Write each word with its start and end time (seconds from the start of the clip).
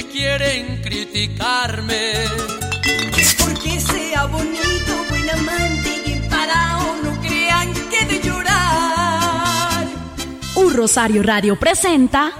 que 0.00 0.08
quieren 0.08 0.80
criticarme. 0.82 2.12
Porque 3.38 3.80
sea 3.80 4.24
bonito, 4.26 5.04
buen 5.08 5.30
amante 5.30 6.02
y 6.06 6.12
emparado, 6.12 6.96
no 7.02 7.20
crean 7.20 7.72
que 7.90 8.06
de 8.06 8.20
llorar. 8.22 9.86
Un 10.54 10.74
Rosario 10.74 11.22
Radio 11.22 11.58
presenta 11.58 12.32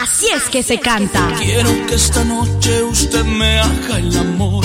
Así 0.00 0.26
es 0.34 0.44
que 0.44 0.62
se 0.62 0.78
canta. 0.78 1.34
Quiero 1.38 1.70
que 1.86 1.94
esta 1.96 2.24
noche 2.24 2.82
usted 2.82 3.24
me 3.24 3.58
haga 3.58 3.98
el 3.98 4.16
amor 4.16 4.64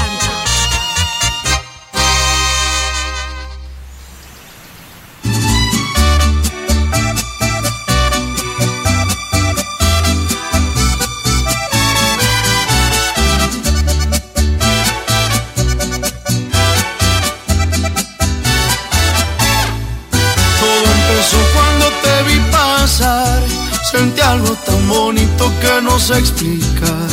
Algo 24.31 24.55
tan 24.65 24.87
bonito 24.87 25.51
que 25.59 25.81
no 25.81 25.99
sé 25.99 26.17
explicar. 26.17 27.07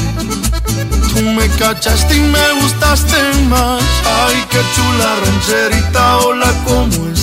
Tú 1.12 1.22
me 1.22 1.48
cachaste 1.58 2.16
y 2.16 2.20
me 2.20 2.52
gustaste 2.62 3.18
más. 3.48 3.82
Ay, 4.22 4.36
qué 4.50 4.60
chula 4.74 5.16
rancherita, 5.24 6.18
hola, 6.18 6.52
¿cómo 6.64 7.08
estás? 7.08 7.17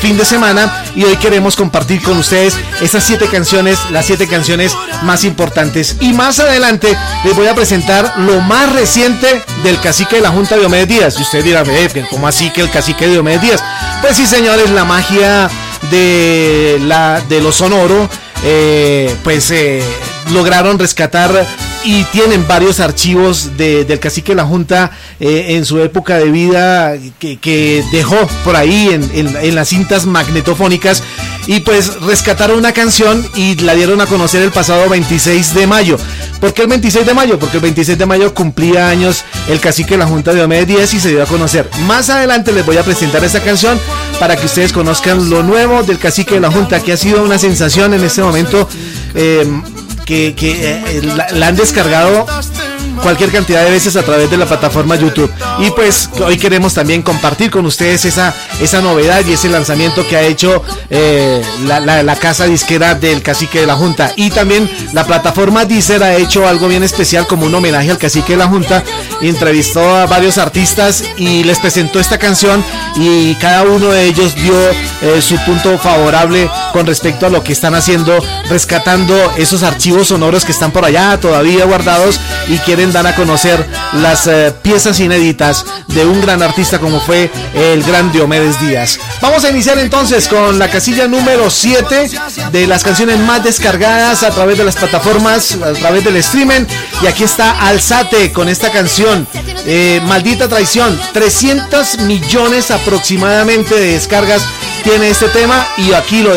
fin 0.00 0.16
de 0.16 0.24
semana 0.24 0.84
y 0.94 1.04
hoy 1.04 1.16
queremos 1.16 1.56
compartir 1.56 2.02
con 2.02 2.18
ustedes 2.18 2.56
esas 2.80 3.04
siete 3.04 3.26
canciones, 3.26 3.78
las 3.90 4.06
siete 4.06 4.26
canciones 4.26 4.72
más 5.02 5.24
importantes. 5.24 5.96
Y 6.00 6.12
más 6.12 6.38
adelante 6.40 6.96
les 7.24 7.34
voy 7.34 7.46
a 7.46 7.54
presentar 7.54 8.14
lo 8.18 8.40
más 8.40 8.72
reciente 8.72 9.42
del 9.62 9.80
cacique 9.80 10.16
de 10.16 10.22
la 10.22 10.30
Junta 10.30 10.54
de 10.54 10.62
Diomedes 10.62 10.88
Díaz. 10.88 11.18
Y 11.18 11.22
usted 11.22 11.44
dirá, 11.44 11.64
¿cómo 12.10 12.28
así 12.28 12.50
que 12.50 12.60
el 12.60 12.70
cacique 12.70 13.06
de 13.06 13.12
Diomedes 13.12 13.42
Díaz? 13.42 13.64
Pues 14.00 14.16
sí, 14.16 14.26
señores, 14.26 14.70
la 14.70 14.84
magia 14.84 15.48
de, 15.90 16.78
la, 16.82 17.20
de 17.28 17.40
lo 17.40 17.52
sonoro, 17.52 18.08
eh, 18.44 19.14
pues 19.22 19.50
eh, 19.50 19.82
lograron 20.32 20.78
rescatar 20.78 21.46
y 21.84 22.04
tienen 22.04 22.46
varios 22.48 22.80
archivos 22.80 23.56
de, 23.58 23.84
del 23.84 24.00
cacique 24.00 24.32
de 24.32 24.36
la 24.36 24.44
Junta 24.44 24.90
eh, 25.20 25.48
en 25.50 25.64
su 25.66 25.78
época 25.80 26.16
de 26.16 26.30
vida 26.30 26.94
que, 27.18 27.36
que 27.36 27.84
dejó 27.92 28.16
por 28.42 28.56
ahí 28.56 28.88
en, 28.88 29.04
en, 29.12 29.54
las 29.54 29.68
cintas 29.68 30.06
magnetofónicas 30.06 31.02
y 31.46 31.60
pues 31.60 32.00
rescataron 32.00 32.56
una 32.58 32.72
canción 32.72 33.24
y 33.34 33.56
la 33.56 33.74
dieron 33.74 34.00
a 34.00 34.06
conocer 34.06 34.42
el 34.42 34.50
pasado 34.50 34.88
26 34.88 35.54
de 35.54 35.66
mayo. 35.66 35.98
¿Por 36.40 36.54
qué 36.54 36.62
el 36.62 36.68
26 36.68 37.04
de 37.04 37.12
mayo? 37.12 37.38
Porque 37.38 37.58
el 37.58 37.62
26 37.62 37.98
de 37.98 38.06
mayo 38.06 38.32
cumplía 38.34 38.88
años 38.88 39.24
el 39.48 39.60
cacique 39.60 39.90
de 39.90 39.98
la 39.98 40.06
Junta 40.06 40.30
de 40.30 40.38
Diomedes 40.38 40.66
Díaz 40.66 40.94
y 40.94 41.00
se 41.00 41.10
dio 41.10 41.22
a 41.22 41.26
conocer. 41.26 41.68
Más 41.86 42.08
adelante 42.08 42.50
les 42.52 42.64
voy 42.64 42.78
a 42.78 42.82
presentar 42.82 43.22
esa 43.24 43.40
canción 43.40 43.78
para 44.18 44.36
que 44.36 44.46
ustedes 44.46 44.72
conozcan 44.72 45.28
lo 45.28 45.42
nuevo 45.42 45.82
del 45.82 45.98
cacique 45.98 46.34
de 46.34 46.40
la 46.40 46.50
Junta 46.50 46.80
que 46.80 46.92
ha 46.92 46.96
sido 46.96 47.22
una 47.22 47.38
sensación 47.38 47.92
en 47.92 48.04
este 48.04 48.22
momento. 48.22 48.66
Eh, 49.14 49.46
que, 50.04 50.34
que 50.34 50.72
eh, 50.72 51.02
la, 51.02 51.28
la, 51.30 51.46
han 51.48 51.56
descargado 51.56 52.26
cualquier 53.04 53.30
cantidad 53.30 53.62
de 53.62 53.70
veces 53.70 53.96
a 53.96 54.02
través 54.02 54.30
de 54.30 54.38
la 54.38 54.46
plataforma 54.46 54.96
YouTube. 54.96 55.30
Y 55.58 55.70
pues 55.72 56.08
hoy 56.24 56.38
queremos 56.38 56.72
también 56.72 57.02
compartir 57.02 57.50
con 57.50 57.66
ustedes 57.66 58.06
esa, 58.06 58.34
esa 58.62 58.80
novedad 58.80 59.22
y 59.26 59.34
ese 59.34 59.50
lanzamiento 59.50 60.08
que 60.08 60.16
ha 60.16 60.22
hecho 60.22 60.62
eh, 60.88 61.42
la, 61.66 61.80
la, 61.80 62.02
la, 62.02 62.16
casa 62.16 62.46
disquera 62.46 62.94
del 62.94 63.20
cacique 63.20 63.60
de 63.60 63.66
la 63.66 63.74
Junta. 63.74 64.14
Y 64.16 64.30
también 64.30 64.70
la 64.94 65.04
plataforma 65.04 65.66
Deezer 65.66 66.02
ha 66.02 66.14
hecho 66.14 66.48
algo 66.48 66.66
bien 66.66 66.82
especial 66.82 67.26
como 67.26 67.44
un 67.44 67.54
homenaje 67.54 67.90
al 67.90 67.98
cacique 67.98 68.32
de 68.32 68.38
la 68.38 68.48
Junta. 68.48 68.82
Entrevistó 69.20 69.96
a 69.96 70.06
varios 70.06 70.38
artistas 70.38 71.04
y 71.18 71.44
les 71.44 71.58
presentó 71.58 72.00
esta 72.00 72.16
canción 72.16 72.64
y 72.96 73.34
cada 73.34 73.64
uno 73.64 73.90
de 73.90 74.04
ellos 74.04 74.34
dio 74.34 74.54
eh, 75.02 75.20
su 75.20 75.36
punto 75.44 75.78
favorable 75.78 76.48
con 76.72 76.86
respecto 76.86 77.26
a 77.26 77.28
lo 77.28 77.44
que 77.44 77.52
están 77.52 77.74
haciendo, 77.74 78.18
rescatando 78.48 79.14
esos 79.36 79.62
archivos 79.62 80.08
sonoros 80.08 80.46
que 80.46 80.52
están 80.52 80.72
por 80.72 80.86
allá 80.86 81.20
todavía 81.20 81.66
guardados 81.66 82.18
y 82.48 82.56
quieren 82.58 82.93
dar 82.94 83.06
a 83.08 83.14
conocer 83.16 83.66
las 83.94 84.28
eh, 84.28 84.54
piezas 84.62 85.00
inéditas 85.00 85.64
de 85.88 86.06
un 86.06 86.20
gran 86.20 86.42
artista 86.42 86.78
como 86.78 87.00
fue 87.00 87.28
el 87.52 87.82
gran 87.82 88.12
Diomedes 88.12 88.60
Díaz. 88.60 89.00
Vamos 89.20 89.44
a 89.44 89.50
iniciar 89.50 89.78
entonces 89.80 90.28
con 90.28 90.60
la 90.60 90.70
casilla 90.70 91.08
número 91.08 91.50
7 91.50 92.08
de 92.52 92.66
las 92.68 92.84
canciones 92.84 93.18
más 93.18 93.42
descargadas 93.42 94.22
a 94.22 94.30
través 94.30 94.56
de 94.58 94.64
las 94.64 94.76
plataformas, 94.76 95.58
a 95.60 95.72
través 95.72 96.04
del 96.04 96.16
streaming. 96.16 96.66
Y 97.02 97.06
aquí 97.08 97.24
está 97.24 97.66
Alzate 97.66 98.32
con 98.32 98.48
esta 98.48 98.70
canción, 98.70 99.26
eh, 99.66 100.00
Maldita 100.04 100.48
Traición, 100.48 100.98
300 101.12 101.98
millones 101.98 102.70
aproximadamente 102.70 103.74
de 103.74 103.92
descargas 103.92 104.42
tiene 104.84 105.08
este 105.08 105.28
tema 105.28 105.66
y 105.78 105.94
aquí 105.94 106.22
lo 106.22 106.32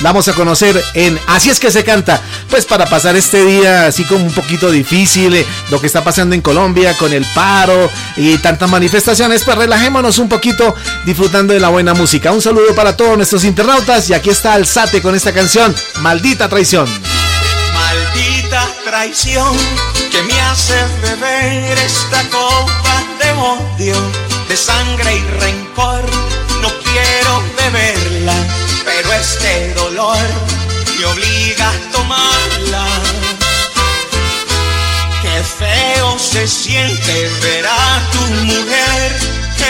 damos 0.00 0.26
a 0.26 0.32
conocer 0.32 0.82
en 0.94 1.18
Así 1.26 1.50
es 1.50 1.60
que 1.60 1.70
se 1.70 1.84
canta, 1.84 2.20
pues 2.48 2.64
para 2.64 2.86
pasar 2.86 3.14
este 3.16 3.44
día 3.44 3.86
así 3.86 4.04
como 4.04 4.24
un 4.24 4.32
poquito 4.32 4.70
difícil, 4.70 5.34
eh, 5.34 5.46
lo 5.70 5.78
que 5.78 5.86
está 5.86 6.02
pasando 6.02 6.34
en 6.34 6.40
Colombia 6.40 6.96
con 6.96 7.12
el 7.12 7.24
paro 7.34 7.90
y 8.16 8.38
tantas 8.38 8.70
manifestaciones, 8.70 9.44
pues 9.44 9.56
relajémonos 9.58 10.18
un 10.18 10.28
poquito 10.28 10.74
disfrutando 11.04 11.52
de 11.52 11.60
la 11.60 11.68
buena 11.68 11.92
música. 11.92 12.32
Un 12.32 12.40
saludo 12.40 12.74
para 12.74 12.96
todos 12.96 13.16
nuestros 13.16 13.44
internautas 13.44 14.08
y 14.08 14.14
aquí 14.14 14.30
está 14.30 14.54
Alzate 14.54 15.02
con 15.02 15.14
esta 15.14 15.32
canción, 15.32 15.74
Maldita 16.00 16.48
Traición. 16.48 16.88
Maldita 17.74 18.68
traición 18.84 19.54
que 20.10 20.22
me 20.22 20.40
hace 20.40 20.74
beber 21.02 21.78
esta 21.78 22.22
copa 22.30 23.04
de 23.20 23.32
odio, 23.32 23.96
de 24.48 24.56
sangre 24.56 25.16
y 25.16 25.40
rencor 25.40 26.31
no 26.62 26.68
quiero 26.78 27.42
beberla, 27.56 28.34
pero 28.84 29.12
este 29.12 29.74
dolor 29.74 30.16
me 30.98 31.04
obliga 31.06 31.68
a 31.68 31.92
tomarla. 31.92 32.86
Qué 35.22 35.42
feo 35.58 36.18
se 36.18 36.46
siente 36.46 37.28
ver 37.42 37.66
a 37.66 38.10
tu 38.12 38.20
mujer 38.44 39.08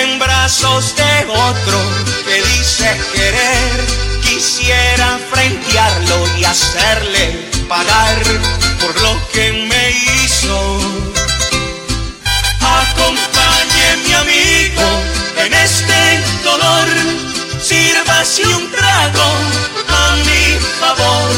en 0.03 0.19
brazos 0.19 0.95
de 0.97 1.27
otro 1.31 1.79
que 2.27 2.37
dice 2.53 2.89
querer. 3.15 3.73
Quisiera 4.23 5.19
frentearlo 5.31 6.19
y 6.39 6.45
hacerle 6.45 7.51
pagar 7.69 8.23
por 8.81 9.01
lo 9.01 9.29
que 9.33 9.53
me 9.71 9.91
hizo. 9.91 10.59
Acompañe 12.61 13.87
mi 14.05 14.13
amigo 14.15 14.89
en 15.45 15.55
este 15.55 16.02
dolor, 16.53 16.89
sírvase 17.61 18.47
un 18.47 18.71
trago 18.71 19.29
a 19.89 20.17
mi 20.27 20.45
favor. 20.81 21.31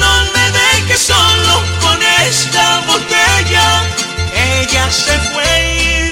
No 0.00 0.12
me 0.34 0.44
deje 0.58 0.96
solo 0.96 1.54
con 1.80 1.98
esta 2.26 2.82
botella. 2.86 3.66
Ella 4.34 4.90
se 4.90 5.18
fue 5.32 6.03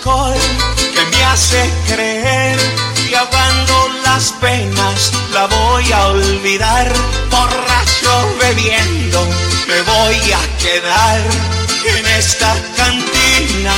que 0.00 1.04
me 1.10 1.24
hace 1.24 1.70
creer 1.88 2.56
y 3.10 3.14
ahogando 3.14 3.88
las 4.04 4.32
penas 4.40 5.12
la 5.32 5.46
voy 5.46 5.92
a 5.92 6.06
olvidar. 6.08 6.92
Borracho 7.30 8.36
bebiendo 8.40 9.26
me 9.66 9.82
voy 9.82 10.32
a 10.32 10.58
quedar 10.58 11.20
en 11.96 12.06
esta 12.06 12.54
cantina. 12.76 13.74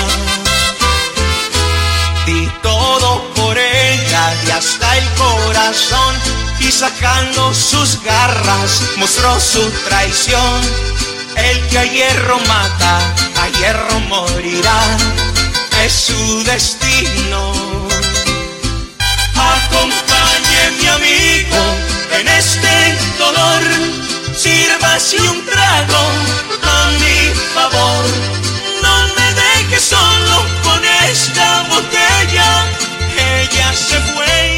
Di 2.27 2.50
todo 2.62 3.25
por 3.35 3.57
ella 3.57 4.35
y 4.47 4.50
hasta 4.50 4.99
el 4.99 5.09
corazón 5.15 6.15
y 6.61 6.71
sacando 6.71 7.55
sus 7.55 8.03
garras 8.03 8.83
mostró 8.97 9.41
su 9.41 9.62
traición. 9.89 10.61
El 11.37 11.67
que 11.69 11.79
a 11.79 11.85
hierro 11.85 12.39
mata, 12.41 12.99
a 13.41 13.49
hierro 13.49 14.00
morirá, 14.00 14.83
es 15.85 15.93
su 15.93 16.45
destino. 16.45 17.53
Acompañe 19.35 20.63
mi 20.79 20.87
amigo 20.87 21.63
en 22.19 22.29
este 22.29 22.97
dolor, 23.19 23.63
sírvase 24.37 25.17
un 25.21 25.45
trago 25.47 26.03
a 26.63 26.91
mi 27.01 27.33
favor. 27.55 28.05
No 28.83 28.95
me 29.17 29.35
deje 29.43 29.81
solo 29.81 30.45
con 30.63 30.81
esta 31.09 31.67
botella, 31.71 32.67
ella 33.17 33.73
se 33.73 33.99
fue 34.13 34.50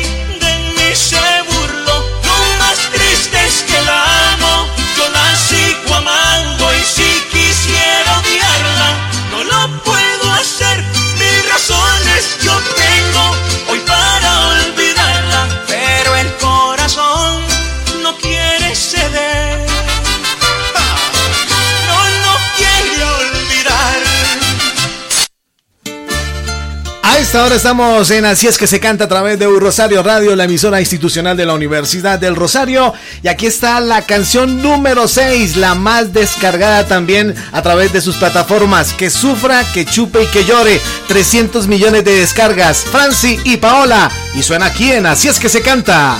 esta 27.33 27.55
estamos 27.55 28.11
en 28.11 28.27
Así 28.27 28.47
es 28.47 28.59
que 28.59 28.67
se 28.67 28.79
canta 28.79 29.05
a 29.05 29.09
través 29.09 29.39
de 29.39 29.47
Rosario 29.47 30.03
Radio, 30.03 30.37
la 30.37 30.45
emisora 30.45 30.81
institucional 30.81 31.35
de 31.35 31.47
la 31.47 31.55
Universidad 31.55 32.19
del 32.19 32.37
Rosario. 32.37 32.93
Y 33.23 33.29
aquí 33.29 33.47
está 33.47 33.81
la 33.81 34.03
canción 34.03 34.61
número 34.61 35.09
6, 35.09 35.57
la 35.57 35.75
más 35.75 36.12
descargada 36.12 36.87
también 36.87 37.35
a 37.53 37.62
través 37.62 37.91
de 37.91 38.03
sus 38.03 38.17
plataformas. 38.17 38.93
Que 38.93 39.09
sufra, 39.09 39.65
que 39.73 39.87
chupe 39.87 40.25
y 40.25 40.27
que 40.27 40.45
llore. 40.45 40.79
300 41.09 41.69
millones 41.69 42.05
de 42.05 42.17
descargas. 42.17 42.81
Franci 42.81 43.41
y 43.45 43.57
Paola. 43.57 44.11
Y 44.35 44.43
suena 44.43 44.67
aquí 44.67 44.93
en 44.93 45.07
Así 45.07 45.29
es 45.29 45.41
que 45.41 45.49
se 45.49 45.62
canta. 45.62 46.19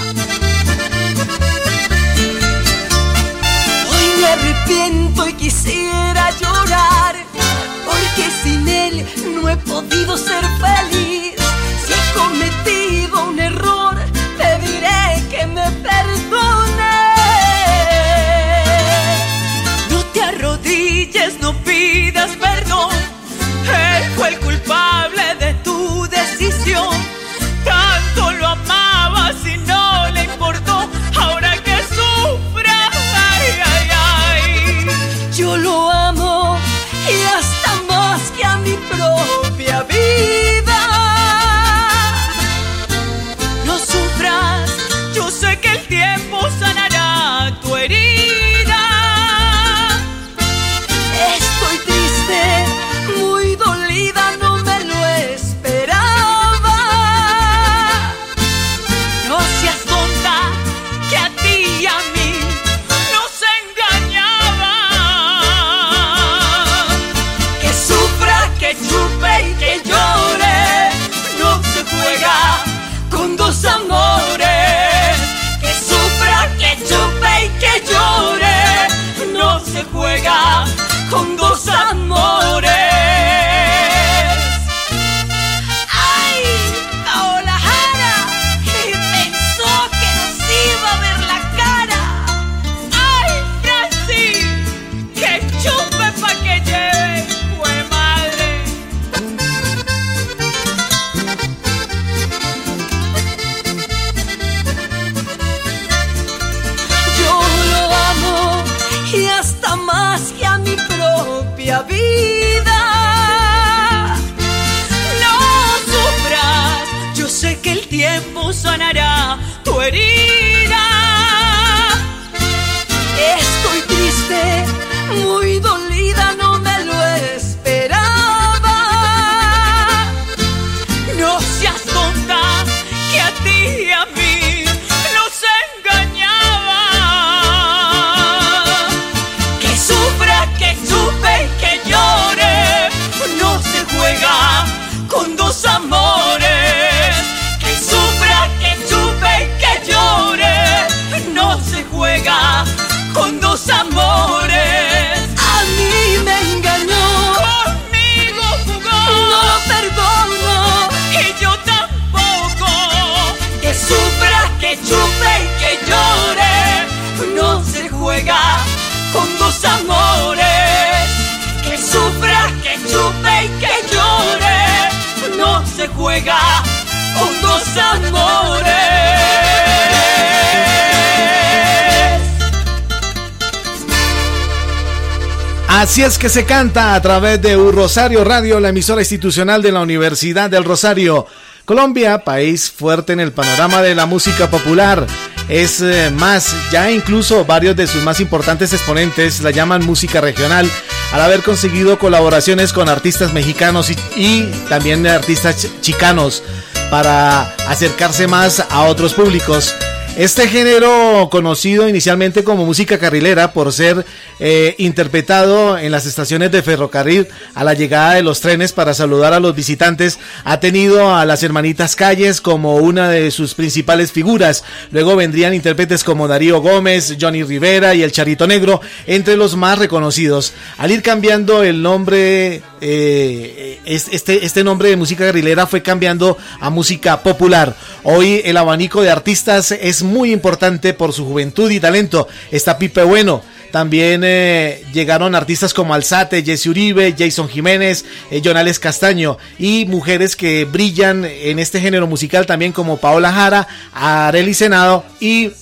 Así 185.68 186.02
es 186.02 186.16
que 186.16 186.28
se 186.28 186.44
canta 186.44 186.94
a 186.94 187.02
través 187.02 187.42
de 187.42 187.56
Un 187.56 187.72
Rosario 187.72 188.22
Radio, 188.22 188.60
la 188.60 188.68
emisora 188.68 189.00
institucional 189.00 189.62
de 189.62 189.72
la 189.72 189.80
Universidad 189.80 190.48
del 190.48 190.64
Rosario. 190.64 191.26
Colombia, 191.64 192.24
país 192.24 192.70
fuerte 192.70 193.12
en 193.12 193.20
el 193.20 193.32
panorama 193.32 193.82
de 193.82 193.94
la 193.94 194.06
música 194.06 194.48
popular. 194.48 195.06
Es 195.49 195.80
eh, 195.80 196.11
más, 196.11 196.54
ya 196.70 196.90
incluso 196.90 197.44
varios 197.44 197.76
de 197.76 197.87
sus 197.87 198.02
más 198.02 198.20
importantes 198.20 198.72
exponentes 198.72 199.40
la 199.40 199.50
llaman 199.50 199.84
música 199.84 200.20
regional, 200.20 200.68
al 201.12 201.20
haber 201.20 201.42
conseguido 201.42 201.99
colaboraciones 201.99 202.72
con 202.72 202.88
artistas 202.88 203.32
mexicanos 203.32 203.90
y, 203.90 203.96
y 204.16 204.42
también 204.68 205.06
artistas 205.06 205.68
chicanos 205.80 206.42
para 206.90 207.54
acercarse 207.68 208.26
más 208.26 208.61
a 208.61 208.82
otros 208.82 209.14
públicos. 209.14 209.75
Este 210.16 210.47
género, 210.47 211.31
conocido 211.31 211.88
inicialmente 211.88 212.45
como 212.45 212.66
música 212.66 212.99
carrilera 212.99 213.54
por 213.54 213.73
ser 213.73 214.04
eh, 214.40 214.75
interpretado 214.76 215.78
en 215.78 215.90
las 215.90 216.04
estaciones 216.04 216.52
de 216.52 216.62
ferrocarril 216.62 217.28
a 217.54 217.64
la 217.64 217.73
llegada 217.73 218.14
de 218.14 218.23
los 218.23 218.42
trenes 218.42 218.73
para 218.73 218.92
saludar 218.92 219.33
a 219.33 219.40
los 219.40 219.57
visitantes, 219.57 220.19
ha 220.45 220.61
tenido 220.61 221.16
a 221.16 221.25
las 221.25 221.42
hermanitas 221.42 221.97
Calles 221.97 222.42
como 222.42 222.76
una 222.76 223.09
de 223.09 223.31
sus 223.31 223.54
principales 223.54 224.12
figuras. 224.12 224.64
Luego 224.90 225.16
vendrían 225.16 225.54
intérpretes 225.54 226.04
como 226.04 226.28
Darío 226.28 226.61
Gómez, 226.61 227.16
Johnny 227.19 227.42
Rivera 227.42 227.95
y 227.95 228.02
el 228.02 228.12
Charito 228.12 228.47
Negro, 228.47 228.83
entre 229.07 229.38
los 229.38 229.57
más 229.57 229.78
reconocidos. 229.78 230.52
Al 230.76 230.90
ir 230.90 231.00
cambiando 231.00 231.62
el 231.62 231.81
nombre, 231.81 232.61
eh, 232.83 233.81
este, 233.87 234.45
este 234.45 234.62
nombre 234.62 234.90
de 234.90 234.97
música 234.97 235.25
carrilera 235.25 235.66
fue 235.66 235.81
cambiando 235.81 236.37
a 236.61 236.69
música 236.69 237.23
popular. 237.23 237.75
Hoy 238.02 238.42
el 238.45 238.59
abanico 238.59 239.00
de 239.00 239.11
artistas 239.11 239.73
es 239.73 240.01
muy 240.02 240.32
importante 240.32 240.94
por 240.94 241.12
su 241.12 241.25
juventud 241.25 241.71
y 241.71 241.80
talento. 241.80 242.28
Está 242.50 242.78
Pipe 242.78 243.02
Bueno. 243.02 243.42
También 243.73 244.21
eh, 244.23 244.85
llegaron 244.92 245.35
artistas 245.35 245.73
como 245.73 245.94
Alzate, 245.94 246.44
Jesse 246.44 246.66
Uribe, 246.66 247.14
Jason 247.18 247.49
Jiménez, 247.49 248.04
eh, 248.30 248.42
Jonales 248.44 248.78
Castaño 248.78 249.38
y 249.59 249.87
mujeres 249.87 250.37
que 250.37 250.66
brillan 250.66 251.25
en 251.25 251.59
este 251.59 251.80
género 251.80 252.06
musical 252.06 252.44
también 252.44 252.73
como 252.73 252.99
Paola 252.99 253.32
Jara, 253.32 253.66
Areli 253.94 254.52
Senado 254.52 255.06
y 255.21 255.52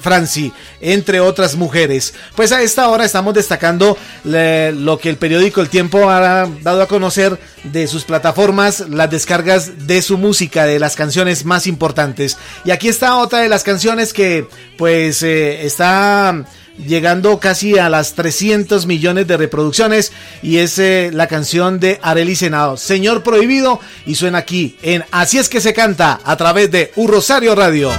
Franci, 0.00 0.52
entre 0.80 1.20
otras 1.20 1.56
mujeres. 1.56 2.14
Pues 2.34 2.52
a 2.52 2.62
esta 2.62 2.88
hora 2.88 3.04
estamos 3.04 3.34
destacando 3.34 3.96
lo 4.24 4.98
que 4.98 5.08
el 5.08 5.16
periódico 5.16 5.60
El 5.60 5.68
Tiempo 5.68 6.10
ha 6.10 6.48
dado 6.62 6.82
a 6.82 6.88
conocer 6.88 7.38
de 7.64 7.86
sus 7.86 8.04
plataformas, 8.04 8.80
las 8.88 9.10
descargas 9.10 9.86
de 9.86 10.02
su 10.02 10.18
música, 10.18 10.64
de 10.64 10.78
las 10.78 10.96
canciones 10.96 11.44
más 11.44 11.66
importantes. 11.66 12.36
Y 12.64 12.70
aquí 12.70 12.88
está 12.88 13.16
otra 13.16 13.40
de 13.40 13.48
las 13.48 13.62
canciones 13.62 14.12
que 14.12 14.46
pues 14.76 15.22
eh, 15.22 15.64
está 15.64 16.44
llegando 16.78 17.38
casi 17.38 17.78
a 17.78 17.88
las 17.88 18.14
300 18.14 18.86
millones 18.86 19.26
de 19.26 19.36
reproducciones 19.36 20.12
y 20.42 20.58
es 20.58 20.78
eh, 20.78 21.10
la 21.12 21.26
canción 21.26 21.80
de 21.80 21.98
Arely 22.02 22.36
Senado, 22.36 22.76
Señor 22.76 23.22
Prohibido 23.22 23.80
y 24.06 24.14
suena 24.14 24.38
aquí 24.38 24.76
en 24.82 25.04
Así 25.10 25.38
es 25.38 25.48
que 25.48 25.60
se 25.60 25.74
canta 25.74 26.20
a 26.24 26.36
través 26.36 26.70
de 26.70 26.92
Un 26.96 27.08
Rosario 27.08 27.54
Radio. 27.54 27.90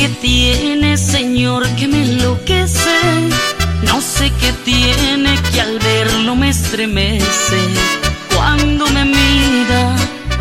Qué 0.00 0.08
tiene, 0.08 0.96
Señor, 0.96 1.68
que 1.76 1.86
me 1.86 2.00
enloquece. 2.02 3.00
No 3.82 4.00
sé 4.00 4.32
qué 4.40 4.50
tiene 4.64 5.38
que 5.52 5.60
al 5.60 5.78
verlo 5.78 6.34
me 6.36 6.48
estremece. 6.48 7.60
Cuando 8.34 8.86
me 8.86 9.04
mira, 9.04 9.96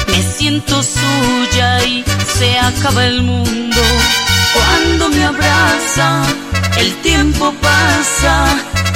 me 0.07 0.21
siento 0.23 0.81
suya 0.81 1.85
y 1.85 2.05
se 2.37 2.57
acaba 2.57 3.05
el 3.05 3.21
mundo. 3.21 3.81
Cuando 4.53 5.09
me 5.09 5.25
abraza, 5.25 6.23
el 6.77 6.93
tiempo 7.01 7.53
pasa 7.61 8.45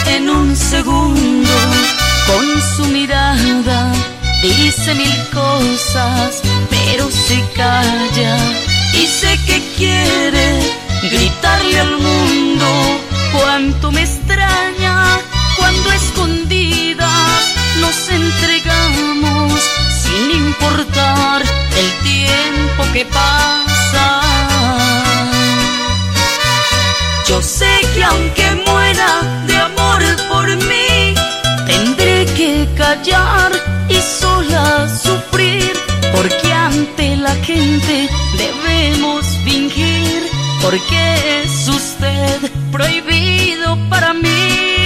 en 0.08 0.30
un 0.30 0.56
segundo. 0.56 1.56
Con 2.26 2.46
su 2.76 2.86
mirada 2.86 3.92
dice 4.42 4.96
mil 4.96 5.18
cosas, 5.34 6.42
pero 6.70 7.12
se 7.12 7.44
calla 7.54 8.38
y 8.94 9.08
sé 9.08 9.38
que 9.46 9.62
quiere 9.78 10.60
gritarle 11.04 11.80
al 11.80 11.98
mundo 11.98 12.66
cuánto 13.34 13.92
me 13.92 14.04
extraña 14.04 15.20
cuando 15.58 15.92
escondidas 15.92 17.54
nos 17.80 18.10
entregamos 18.10 19.54
sin 20.02 20.32
importar 20.32 21.42
el 21.42 21.90
tiempo 22.04 22.84
que 22.94 23.06
pasa. 23.06 24.22
Yo 27.28 27.42
sé 27.42 27.72
que 27.94 28.04
aunque 28.04 28.56
muera 28.68 29.44
de 29.48 29.58
amor 29.58 30.02
por 30.30 30.48
mí, 30.56 31.16
tendré 31.66 32.26
que 32.38 32.68
callar 32.78 33.52
y 33.90 33.96
sola 33.96 34.88
sufrir 34.88 35.74
porque 36.16 36.54
ante 36.54 37.16
la 37.18 37.34
gente 37.36 38.08
porque 40.64 41.44
es 41.44 41.68
usted 41.68 42.50
prohibido 42.72 43.78
para 43.90 44.14
mí. 44.14 44.83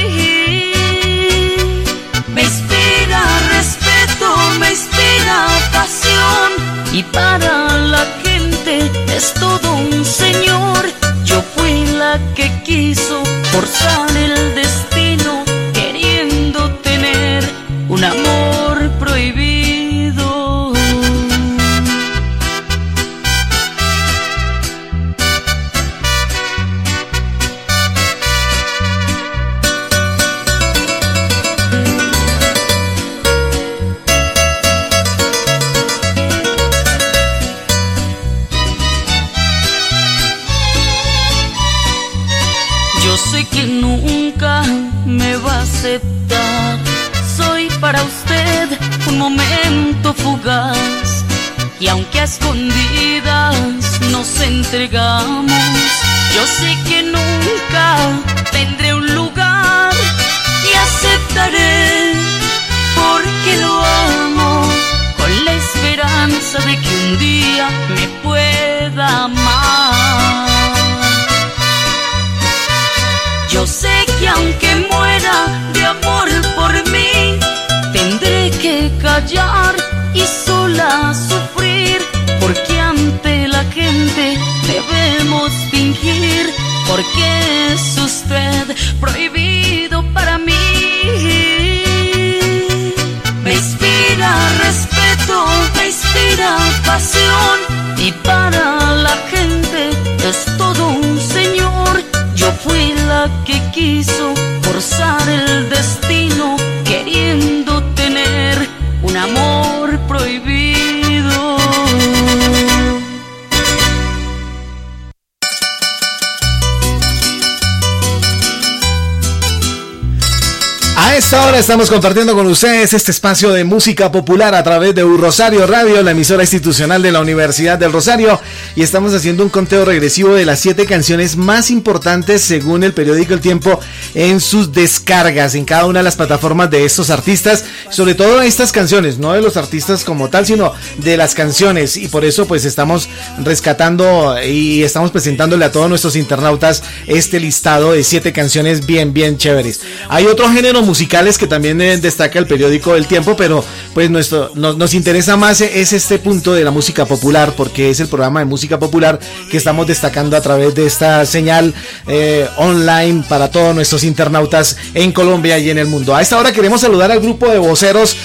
Estamos 121.68 121.90
compartiendo 121.90 122.34
con 122.34 122.48
ustedes 122.48 122.94
este 122.94 123.12
espacio 123.12 123.52
de 123.52 123.66
música 123.66 124.10
popular 124.10 124.56
a 124.56 124.64
través 124.64 124.96
de 124.96 125.02
Rosario 125.02 125.68
Radio, 125.68 126.02
la 126.02 126.12
emisora 126.12 126.44
institucional 126.44 127.02
de 127.02 127.12
la 127.12 127.20
Universidad 127.20 127.78
del 127.78 127.92
Rosario, 127.92 128.40
y 128.74 128.84
estamos 128.84 129.14
haciendo 129.14 129.44
un 129.44 129.50
conteo 129.50 129.84
regresivo 129.84 130.34
de 130.34 130.46
las 130.46 130.62
siete 130.62 130.86
canciones 130.86 131.36
más 131.36 131.70
importantes 131.70 132.42
según 132.42 132.86
el 132.86 132.94
periódico 132.94 133.34
El 133.34 133.42
Tiempo 133.42 133.82
en 134.16 134.40
sus 134.40 134.72
descargas 134.72 135.56
en 135.56 135.66
cada 135.66 135.88
una 135.88 136.00
de 136.00 136.04
las 136.04 136.16
plataformas 136.16 136.72
de 136.72 136.86
estos 136.86 137.10
artistas, 137.10 137.66
sobre 137.90 138.16
todo 138.16 138.42
estas 138.42 138.72
canciones, 138.72 139.18
no 139.18 139.34
de 139.34 139.42
los 139.42 139.58
artistas 139.58 140.06
como 140.06 140.30
tal, 140.30 140.46
sino 140.46 140.72
de 141.00 141.18
las 141.18 141.36
canciones, 141.36 141.98
y 141.98 142.08
por 142.08 142.24
eso 142.24 142.48
pues 142.48 142.64
estamos 142.64 143.10
rescatando 143.44 144.38
y 144.42 144.84
estamos 144.84 145.12
presentándole 145.12 145.66
a 145.66 145.72
todos 145.74 145.90
nuestros 145.90 146.16
internautas 146.16 146.82
este 147.08 147.42
listado 147.42 147.92
de 147.92 148.06
siete 148.06 148.32
canciones 148.32 148.86
bien, 148.86 149.12
bien 149.12 149.38
chéveres. 149.38 149.82
Hay 150.08 150.28
otro 150.28 150.50
género 150.50 150.82
musical 150.82 151.28
que 151.38 151.46
también 151.46 151.57
eh, 151.66 151.98
destaca 151.98 152.40
el 152.40 152.48
periódico 152.48 152.96
El 152.96 153.08
Tiempo, 153.08 153.36
pero 153.36 153.64
pues 153.94 154.10
nuestro, 154.10 154.52
nos, 154.56 154.94
interesa 154.94 155.38
más 155.38 155.62
es 155.62 155.94
este 155.94 156.20
punto 156.20 156.54
de 156.54 156.64
la 156.64 156.72
música 156.72 157.06
popular, 157.06 157.54
porque 157.56 157.90
es 157.90 158.00
el 158.00 158.08
programa 158.08 158.40
de 158.40 158.46
música 158.46 158.80
popular 158.80 159.20
que 159.50 159.58
estamos 159.58 159.88
destacando 159.88 160.38
a 160.38 160.42
través 160.42 160.76
de 160.76 160.86
esta 160.86 161.26
señal 161.26 161.74
eh, 162.08 162.48
online 162.58 163.24
para 163.28 163.52
todos 163.52 163.76
nuestros 163.76 164.04
internautas 164.04 164.78
en 164.94 165.12
Colombia 165.12 165.58
y 165.60 165.70
en 165.70 165.78
el 165.78 165.88
mundo. 165.88 166.16
A 166.16 166.22
esta 166.22 166.38
hora 166.38 166.52
queremos 166.52 166.82
saludar 166.82 167.12
al 167.12 167.20
grupo 167.20 167.50
de 167.50 167.60
voceros 167.60 168.18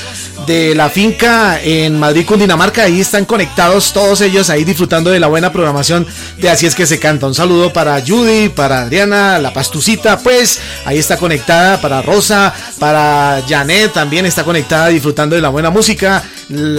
de 0.47 0.75
la 0.75 0.89
finca 0.89 1.61
en 1.63 1.99
Madrid, 1.99 2.27
Cundinamarca. 2.27 2.85
Ahí 2.85 3.01
están 3.01 3.25
conectados 3.25 3.93
todos 3.93 4.21
ellos, 4.21 4.51
ahí 4.51 4.65
disfrutando 4.65 5.11
de 5.11 5.21
la 5.21 5.29
buena 5.29 5.53
programación 5.53 6.07
de 6.39 6.51
Así 6.51 6.67
es 6.67 6.75
que 6.75 6.87
se 6.87 6.99
canta. 6.99 7.27
Un 7.27 7.35
saludo 7.35 7.73
para 7.73 8.01
Judy, 8.01 8.49
para 8.49 8.83
Adriana, 8.83 9.39
la 9.39 9.53
pastucita, 9.53 10.19
pues 10.19 10.61
ahí 10.85 10.99
está 10.99 11.17
conectada, 11.17 11.81
para 11.81 12.03
Rosa, 12.03 12.53
para 12.79 13.22
Janet 13.47 13.93
también 13.93 14.27
está 14.27 14.45
conectada 14.45 14.89
disfrutando 14.89 15.37
de 15.37 15.43
la 15.43 15.49
buena 15.49 15.71
música. 15.71 16.23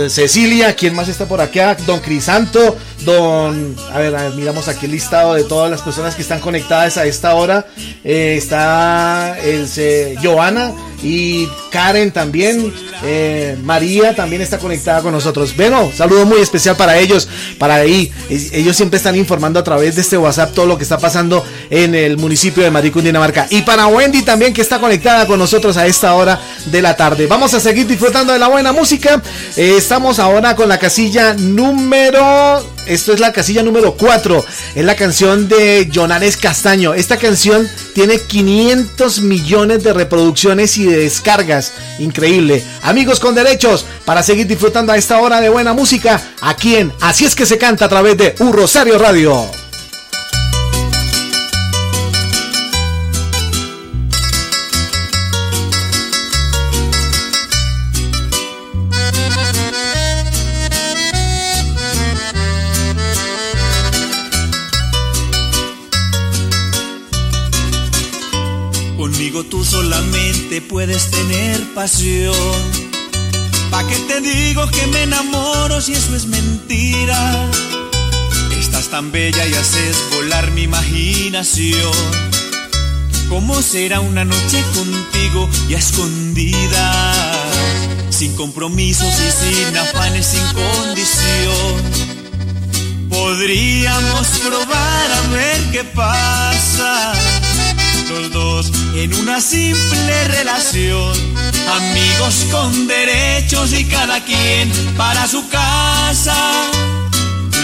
Cecilia, 0.09 0.75
¿quién 0.75 0.95
más 0.95 1.09
está 1.09 1.27
por 1.27 1.41
acá? 1.41 1.75
Don 1.85 1.99
Crisanto, 1.99 2.77
don... 3.05 3.75
A 3.91 3.99
ver, 3.99 4.13
miramos 4.35 4.67
aquí 4.67 4.85
el 4.85 4.91
listado 4.91 5.33
de 5.33 5.43
todas 5.43 5.69
las 5.71 5.81
personas 5.81 6.15
que 6.15 6.21
están 6.21 6.39
conectadas 6.39 6.97
a 6.97 7.05
esta 7.05 7.35
hora. 7.35 7.65
Eh, 8.03 8.35
está 8.37 9.37
el, 9.39 9.67
Joana 10.21 10.73
y 11.01 11.47
Karen 11.71 12.11
también. 12.11 12.73
Eh, 13.03 13.57
María 13.63 14.15
también 14.15 14.41
está 14.41 14.57
conectada 14.57 15.01
con 15.01 15.11
nosotros. 15.11 15.55
Bueno, 15.55 15.91
saludo 15.95 16.25
muy 16.25 16.39
especial 16.39 16.77
para 16.77 16.97
ellos, 16.97 17.27
para 17.57 17.75
ahí. 17.75 18.11
Ellos 18.29 18.75
siempre 18.77 18.97
están 18.97 19.15
informando 19.15 19.59
a 19.59 19.63
través 19.63 19.95
de 19.95 20.01
este 20.01 20.17
WhatsApp 20.17 20.53
todo 20.53 20.65
lo 20.65 20.77
que 20.77 20.83
está 20.83 20.97
pasando 20.97 21.43
en 21.69 21.95
el 21.95 22.17
municipio 22.17 22.63
de 22.63 22.71
Madrid, 22.71 22.93
Cundinamarca. 22.93 23.47
Y 23.49 23.63
para 23.63 23.87
Wendy 23.87 24.21
también 24.21 24.53
que 24.53 24.61
está 24.61 24.79
conectada 24.79 25.27
con 25.27 25.39
nosotros 25.39 25.75
a 25.77 25.85
esta 25.85 26.13
hora 26.13 26.39
de 26.65 26.81
la 26.81 26.95
tarde. 26.95 27.27
Vamos 27.27 27.53
a 27.53 27.59
seguir 27.59 27.87
disfrutando 27.87 28.31
de 28.31 28.39
la 28.39 28.47
buena 28.47 28.71
música. 28.71 29.21
Estamos 29.71 30.19
ahora 30.19 30.55
con 30.55 30.69
la 30.69 30.77
casilla 30.77 31.33
número 31.33 32.73
esto 32.85 33.13
es 33.13 33.19
la 33.21 33.31
casilla 33.31 33.63
número 33.63 33.93
4. 33.93 34.45
Es 34.75 34.85
la 34.85 34.95
canción 34.95 35.47
de 35.47 35.89
Jonanes 35.91 36.35
Castaño. 36.35 36.93
Esta 36.93 37.17
canción 37.17 37.69
tiene 37.93 38.19
500 38.19 39.21
millones 39.21 39.83
de 39.83 39.93
reproducciones 39.93 40.77
y 40.77 40.85
de 40.85 40.97
descargas. 40.97 41.73
Increíble. 41.99 42.63
Amigos 42.81 43.21
con 43.21 43.35
derechos, 43.35 43.85
para 44.05 44.21
seguir 44.21 44.47
disfrutando 44.47 44.91
a 44.91 44.97
esta 44.97 45.19
hora 45.21 45.39
de 45.39 45.49
buena 45.49 45.73
música, 45.73 46.21
aquí 46.41 46.75
en 46.75 46.91
Así 46.99 47.25
es 47.25 47.35
que 47.35 47.45
se 47.45 47.57
canta 47.57 47.85
a 47.85 47.89
través 47.89 48.17
de 48.17 48.35
Un 48.39 48.51
Rosario 48.51 48.97
Radio. 48.97 49.62
Tú 69.53 69.63
solamente 69.63 70.61
puedes 70.61 71.11
tener 71.11 71.61
pasión. 71.75 72.33
¿Pa' 73.69 73.87
qué 73.87 73.95
te 74.07 74.19
digo 74.19 74.65
que 74.71 74.87
me 74.87 75.03
enamoro 75.03 75.79
si 75.79 75.93
eso 75.93 76.15
es 76.15 76.25
mentira? 76.25 77.51
Estás 78.59 78.89
tan 78.89 79.11
bella 79.11 79.45
y 79.45 79.53
haces 79.53 79.95
volar 80.15 80.49
mi 80.53 80.63
imaginación. 80.63 81.93
¿Cómo 83.29 83.61
será 83.61 83.99
una 83.99 84.25
noche 84.25 84.63
contigo 84.73 85.47
y 85.69 85.75
a 85.75 85.77
escondidas? 85.77 87.15
Sin 88.09 88.35
compromisos 88.35 89.13
y 89.19 89.31
sin 89.31 89.77
afanes, 89.77 90.25
sin 90.25 90.45
condición. 90.47 91.75
Podríamos 93.07 94.27
probar 94.39 95.11
a 95.11 95.21
ver 95.31 95.61
qué 95.71 95.83
pasa 95.83 97.13
los 98.09 98.31
dos 98.31 98.71
en 98.95 99.13
una 99.15 99.39
simple 99.41 100.27
relación. 100.27 101.13
Amigos 101.75 102.45
con 102.51 102.87
derechos 102.87 103.73
y 103.73 103.85
cada 103.85 104.23
quien 104.23 104.71
para 104.97 105.27
su 105.27 105.47
casa. 105.49 106.35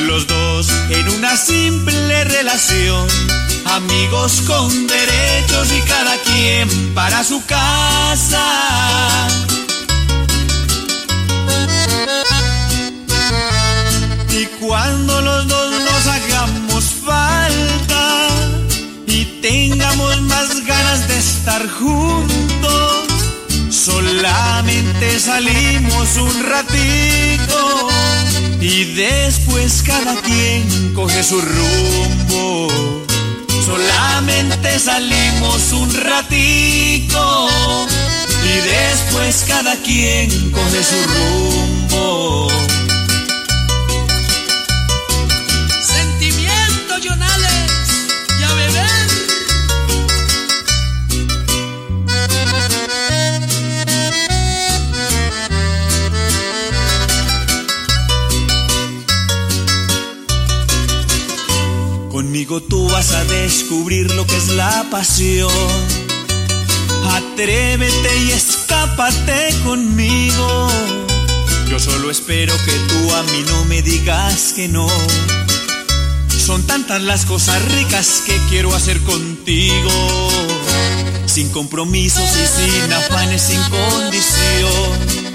Los 0.01 0.27
dos 0.27 0.69
en 0.89 1.09
una 1.09 1.35
simple 1.35 2.23
relación. 2.25 3.07
Amigos 3.65 4.41
con 4.47 4.87
derechos 4.87 5.71
y 5.71 5.81
cada 5.81 6.15
quien 6.17 6.93
para 6.93 7.23
su 7.23 7.43
casa. 7.45 8.45
Y 14.31 14.45
cuando 14.59 15.21
los 15.21 15.47
dos 15.47 15.68
tengamos 19.41 20.21
más 20.21 20.65
ganas 20.65 21.07
de 21.07 21.17
estar 21.17 21.69
juntos. 21.69 23.05
Solamente 23.69 25.19
salimos 25.19 26.17
un 26.17 26.43
ratito 26.43 27.89
y 28.59 28.85
después 28.95 29.83
cada 29.83 30.15
quien 30.21 30.93
coge 30.93 31.23
su 31.23 31.41
rumbo. 31.41 32.67
Solamente 33.65 34.79
salimos 34.79 35.71
un 35.73 35.93
ratito 35.93 37.47
y 38.43 38.67
después 38.67 39.45
cada 39.47 39.75
quien 39.77 40.51
coge 40.51 40.83
su 40.83 40.97
rumbo. 41.13 42.68
Tú 62.57 62.89
vas 62.89 63.13
a 63.13 63.23
descubrir 63.25 64.11
lo 64.15 64.25
que 64.25 64.35
es 64.35 64.47
la 64.47 64.83
pasión. 64.89 65.51
Atrévete 67.11 68.23
y 68.25 68.31
escápate 68.31 69.53
conmigo. 69.63 70.67
Yo 71.69 71.77
solo 71.77 72.09
espero 72.09 72.55
que 72.65 72.71
tú 72.71 73.13
a 73.13 73.21
mí 73.21 73.43
no 73.49 73.65
me 73.65 73.83
digas 73.83 74.53
que 74.55 74.67
no. 74.67 74.87
Son 76.27 76.65
tantas 76.65 77.03
las 77.03 77.25
cosas 77.25 77.63
ricas 77.73 78.23
que 78.25 78.35
quiero 78.49 78.73
hacer 78.73 78.99
contigo. 79.01 79.91
Sin 81.27 81.49
compromisos 81.49 82.35
y 82.35 82.47
sin 82.47 82.91
afanes, 82.91 83.43
sin 83.43 83.61
condición. 83.61 85.29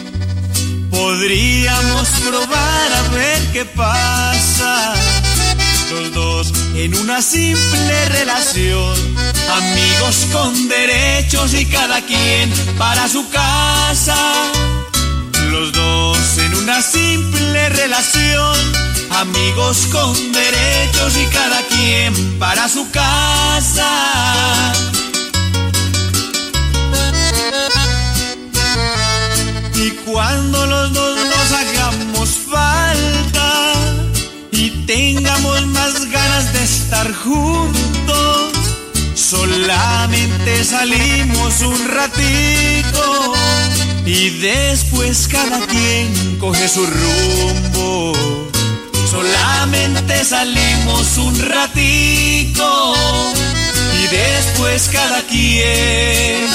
Podríamos 0.90 2.08
probar 2.28 2.92
a 2.92 3.08
ver 3.14 3.52
qué 3.52 3.64
pasa 3.64 4.94
los 5.90 6.12
dos 6.12 6.52
en 6.74 6.94
una 6.96 7.20
simple 7.20 8.08
relación. 8.08 8.94
Amigos 9.52 10.26
con 10.32 10.68
derechos 10.68 11.54
y 11.54 11.66
cada 11.66 12.00
quien 12.02 12.52
para 12.78 13.08
su 13.08 13.28
casa. 13.30 14.16
Los 15.50 15.72
dos 15.72 16.38
en 16.38 16.54
una 16.54 16.80
simple 16.82 17.68
relación. 17.70 18.56
Amigos 19.10 19.86
con 19.92 20.14
derechos 20.32 21.16
y 21.16 21.26
cada 21.26 21.60
quien 21.68 22.38
para 22.38 22.68
su 22.68 22.90
casa. 22.90 24.72
Y 29.74 29.90
cuando 30.06 30.66
los 30.66 30.92
dos 30.92 31.23
tengamos 34.86 35.66
más 35.66 36.10
ganas 36.10 36.52
de 36.52 36.62
estar 36.62 37.12
juntos, 37.14 38.52
Solamente 39.14 40.64
salimos 40.64 41.60
un 41.62 41.88
ratito 41.88 43.34
y 44.04 44.30
después 44.30 45.26
cada 45.28 45.66
quien 45.66 46.36
coge 46.38 46.68
su 46.68 46.84
rumbo. 46.84 48.12
Solamente 49.10 50.24
salimos 50.24 51.16
un 51.16 51.38
ratito 51.40 52.94
y 53.98 54.14
después 54.14 54.90
cada 54.92 55.22
quien 55.22 56.46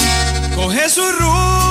coge 0.55 0.89
su 0.89 1.11
rumbo. 1.11 1.68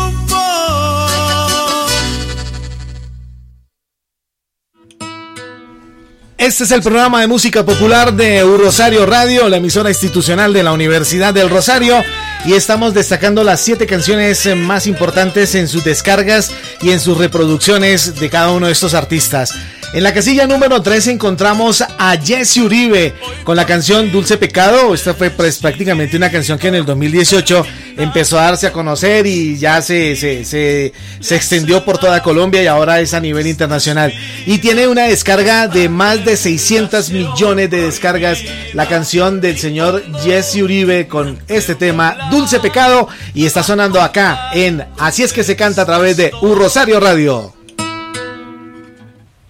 Este 6.38 6.62
es 6.62 6.70
el 6.70 6.82
programa 6.82 7.20
de 7.20 7.26
música 7.26 7.64
popular 7.64 8.14
de 8.14 8.42
Rosario 8.42 9.04
Radio, 9.06 9.48
la 9.48 9.56
emisora 9.56 9.88
institucional 9.88 10.52
de 10.52 10.62
la 10.62 10.72
Universidad 10.72 11.34
del 11.34 11.50
Rosario, 11.50 12.00
y 12.44 12.52
estamos 12.52 12.94
destacando 12.94 13.42
las 13.42 13.60
siete 13.60 13.88
canciones 13.88 14.48
más 14.56 14.86
importantes 14.86 15.56
en 15.56 15.66
sus 15.66 15.82
descargas 15.82 16.52
y 16.80 16.92
en 16.92 17.00
sus 17.00 17.18
reproducciones 17.18 18.20
de 18.20 18.30
cada 18.30 18.52
uno 18.52 18.66
de 18.66 18.72
estos 18.72 18.94
artistas. 18.94 19.52
En 19.94 20.02
la 20.02 20.12
casilla 20.12 20.46
número 20.46 20.82
3 20.82 21.06
encontramos 21.08 21.80
a 21.80 22.16
Jesse 22.22 22.58
Uribe 22.58 23.14
con 23.42 23.56
la 23.56 23.64
canción 23.64 24.12
Dulce 24.12 24.36
Pecado. 24.36 24.92
Esta 24.92 25.14
fue 25.14 25.30
pues, 25.30 25.58
prácticamente 25.58 26.14
una 26.14 26.30
canción 26.30 26.58
que 26.58 26.68
en 26.68 26.74
el 26.74 26.84
2018 26.84 27.64
empezó 27.96 28.38
a 28.38 28.42
darse 28.42 28.66
a 28.66 28.72
conocer 28.72 29.26
y 29.26 29.56
ya 29.56 29.80
se, 29.80 30.14
se, 30.14 30.44
se, 30.44 30.92
se, 31.20 31.36
extendió 31.36 31.86
por 31.86 31.96
toda 31.96 32.22
Colombia 32.22 32.62
y 32.62 32.66
ahora 32.66 33.00
es 33.00 33.14
a 33.14 33.20
nivel 33.20 33.46
internacional. 33.46 34.12
Y 34.44 34.58
tiene 34.58 34.86
una 34.88 35.04
descarga 35.04 35.68
de 35.68 35.88
más 35.88 36.22
de 36.22 36.36
600 36.36 37.08
millones 37.10 37.70
de 37.70 37.80
descargas 37.80 38.40
la 38.74 38.86
canción 38.86 39.40
del 39.40 39.58
señor 39.58 40.04
Jesse 40.22 40.56
Uribe 40.56 41.08
con 41.08 41.38
este 41.48 41.74
tema 41.74 42.28
Dulce 42.30 42.60
Pecado 42.60 43.08
y 43.32 43.46
está 43.46 43.62
sonando 43.62 44.02
acá 44.02 44.50
en 44.52 44.84
Así 44.98 45.22
es 45.22 45.32
que 45.32 45.44
se 45.44 45.56
canta 45.56 45.82
a 45.82 45.86
través 45.86 46.18
de 46.18 46.30
Un 46.42 46.58
Rosario 46.58 47.00
Radio. 47.00 47.57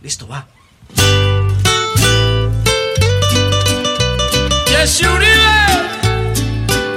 Listo, 0.00 0.28
va. 0.28 0.46
Yes, 4.70 5.02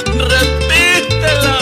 repítela. 0.06 1.58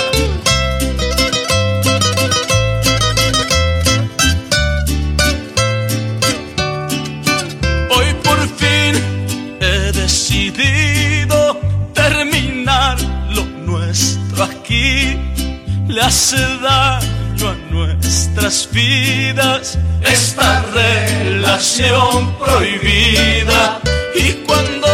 Hoy 7.89 8.13
por 8.21 8.39
fin 8.57 8.95
he 9.61 9.91
decidido 9.93 11.57
terminar 11.93 12.97
lo 13.29 13.45
nuestro 13.45 14.43
aquí. 14.43 15.17
Le 15.87 16.01
hace 16.01 16.37
daño 16.61 17.08
a 17.43 17.55
nuestras 17.71 18.69
vidas. 18.71 19.77
Esta 20.01 20.63
relación 20.73 22.35
prohibida. 22.37 23.79
Y 24.15 24.33
cuando 24.45 24.87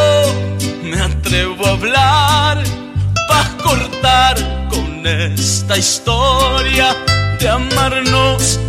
me 0.83 1.01
atrevo 1.01 1.65
a 1.65 1.71
hablar 1.71 2.63
para 3.27 3.57
cortar 3.57 4.35
con 4.69 5.05
esta 5.07 5.77
historia 5.77 6.95
de 7.39 7.49
amarnos 7.49 8.59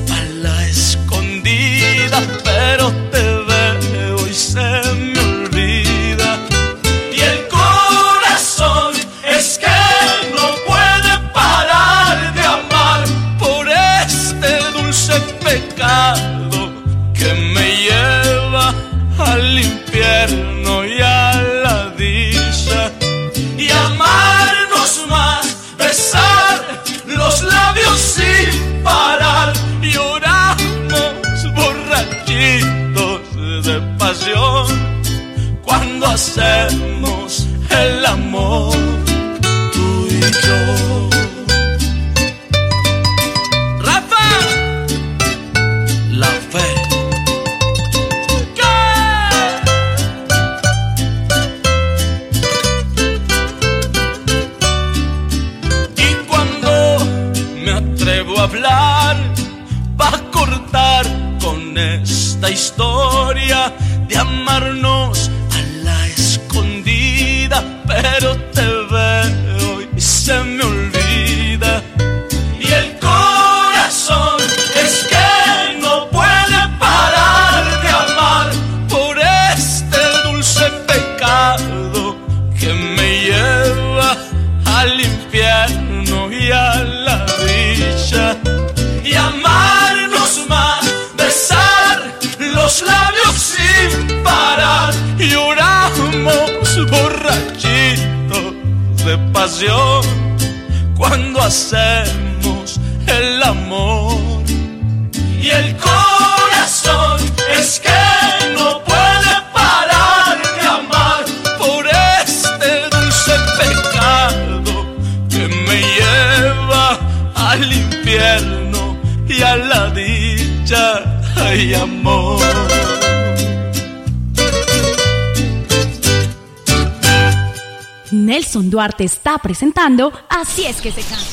Duarte 128.87 129.05
está 129.05 129.39
presentando 129.39 130.13
Así 130.29 130.65
es 130.65 130.77
que 130.77 130.93
se 130.93 131.01
canta. 131.01 131.25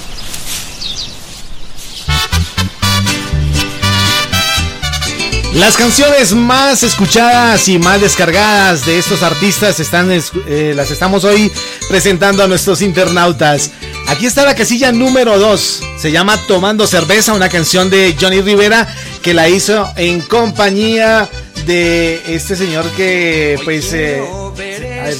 Las 5.54 5.78
canciones 5.78 6.34
más 6.34 6.82
escuchadas 6.82 7.68
y 7.68 7.78
más 7.78 8.02
descargadas 8.02 8.88
de 8.88 8.98
estos 8.98 9.22
artistas 9.22 9.80
están, 9.80 10.10
eh, 10.12 10.74
las 10.76 10.90
estamos 10.90 11.26
hoy 11.26 11.52
presentando 11.88 12.44
a 12.44 12.48
nuestros 12.48 12.82
internautas. 12.82 13.70
Aquí 14.08 14.26
está 14.26 14.46
la 14.46 14.56
casilla 14.56 14.92
número 14.92 15.38
2. 15.38 15.82
Se 16.00 16.12
llama 16.12 16.38
Tomando 16.48 16.88
Cerveza, 16.88 17.34
una 17.34 17.50
canción 17.50 17.92
de 17.92 18.16
Johnny 18.20 18.42
Rivera 18.42 18.88
que 19.22 19.36
la 19.36 19.48
hizo 19.48 19.88
en 19.96 20.22
compañía 20.22 21.30
de 21.68 22.36
este 22.36 22.56
señor 22.56 22.90
que 22.98 23.60
pues 23.64 23.94
eh, 23.94 24.24
a 24.28 24.50
ver, 24.58 25.16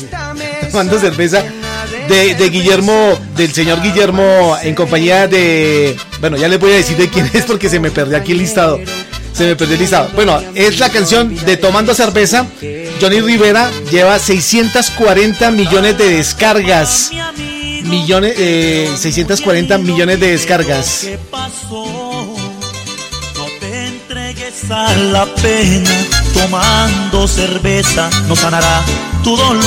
tomando 0.72 1.00
cerveza 1.00 1.46
de, 2.08 2.36
de, 2.36 2.50
Guillermo, 2.50 3.18
del 3.36 3.54
señor 3.54 3.82
Guillermo 3.82 4.58
en 4.62 4.76
compañía 4.76 5.28
de, 5.28 5.96
bueno 6.20 6.38
ya 6.38 6.48
les 6.48 6.60
voy 6.60 6.72
a 6.72 6.76
decir 6.76 6.98
de 6.98 7.10
quién 7.10 7.30
es 7.34 7.46
porque 7.46 7.70
se 7.70 7.80
me 7.80 7.92
perdió 7.92 8.18
aquí 8.18 8.32
el 8.34 8.40
listado, 8.40 8.80
se 9.34 9.46
me 9.46 9.56
perdió 9.56 9.76
el 9.76 9.82
listado. 9.82 10.10
Bueno, 10.16 10.40
es 10.56 10.80
la 10.80 10.90
canción 10.90 11.36
de 11.36 11.58
Tomando 11.58 11.94
Cerveza. 11.94 12.46
Johnny 13.02 13.22
Rivera 13.22 13.72
lleva 13.92 14.20
640 14.20 15.52
millones 15.52 15.98
de 15.98 16.10
descargas. 16.10 17.12
Millones, 17.84 18.36
eh, 18.38 18.90
640 18.96 19.78
millones 19.80 20.20
de 20.20 20.32
descargas. 20.32 21.08
a 24.70 24.96
la 24.96 25.26
pena, 25.36 25.90
tomando 26.34 27.28
cerveza 27.28 28.10
no 28.28 28.36
sanará 28.36 28.82
tu 29.24 29.36
dolor. 29.36 29.64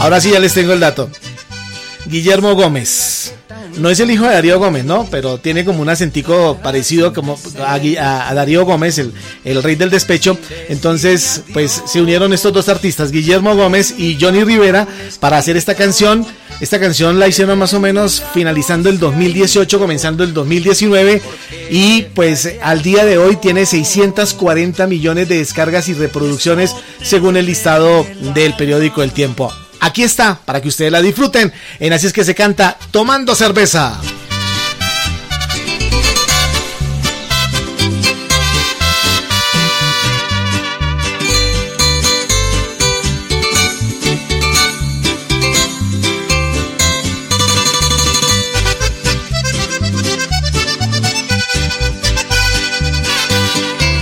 Ahora 0.00 0.18
sí 0.18 0.30
ya 0.30 0.40
les 0.40 0.54
tengo 0.54 0.72
el 0.72 0.80
dato. 0.80 1.10
Guillermo 2.06 2.54
Gómez. 2.54 3.34
No 3.76 3.90
es 3.90 4.00
el 4.00 4.10
hijo 4.10 4.24
de 4.24 4.32
Darío 4.32 4.58
Gómez, 4.58 4.84
¿no? 4.84 5.06
Pero 5.10 5.38
tiene 5.38 5.64
como 5.64 5.82
un 5.82 5.90
acentico 5.90 6.58
parecido 6.62 7.12
como 7.12 7.38
a, 7.64 8.34
Darío 8.34 8.64
Gómez, 8.64 8.96
el, 8.96 9.12
el, 9.44 9.62
rey 9.62 9.76
del 9.76 9.90
despecho. 9.90 10.38
Entonces, 10.70 11.42
pues 11.52 11.82
se 11.86 12.00
unieron 12.00 12.32
estos 12.32 12.52
dos 12.54 12.70
artistas, 12.70 13.12
Guillermo 13.12 13.54
Gómez 13.54 13.94
y 13.98 14.16
Johnny 14.18 14.42
Rivera, 14.42 14.88
para 15.20 15.36
hacer 15.36 15.58
esta 15.58 15.74
canción. 15.74 16.26
Esta 16.60 16.80
canción 16.80 17.18
la 17.18 17.28
hicieron 17.28 17.58
más 17.58 17.74
o 17.74 17.80
menos 17.80 18.22
finalizando 18.32 18.88
el 18.88 18.98
2018, 18.98 19.78
comenzando 19.78 20.24
el 20.24 20.32
2019. 20.32 21.20
Y 21.70 22.02
pues 22.14 22.54
al 22.62 22.82
día 22.82 23.04
de 23.04 23.18
hoy 23.18 23.36
tiene 23.36 23.66
640 23.66 24.86
millones 24.86 25.28
de 25.28 25.36
descargas 25.36 25.88
y 25.88 25.94
reproducciones 25.94 26.74
según 27.02 27.36
el 27.36 27.44
listado 27.44 28.06
del 28.34 28.56
periódico 28.56 29.02
El 29.02 29.12
Tiempo. 29.12 29.52
Aquí 29.80 30.02
está, 30.02 30.38
para 30.44 30.60
que 30.60 30.68
ustedes 30.68 30.92
la 30.92 31.00
disfruten. 31.00 31.52
En 31.78 31.92
Así 31.92 32.06
es 32.06 32.12
que 32.12 32.24
se 32.24 32.34
canta 32.34 32.76
Tomando 32.90 33.34
Cerveza. 33.34 33.98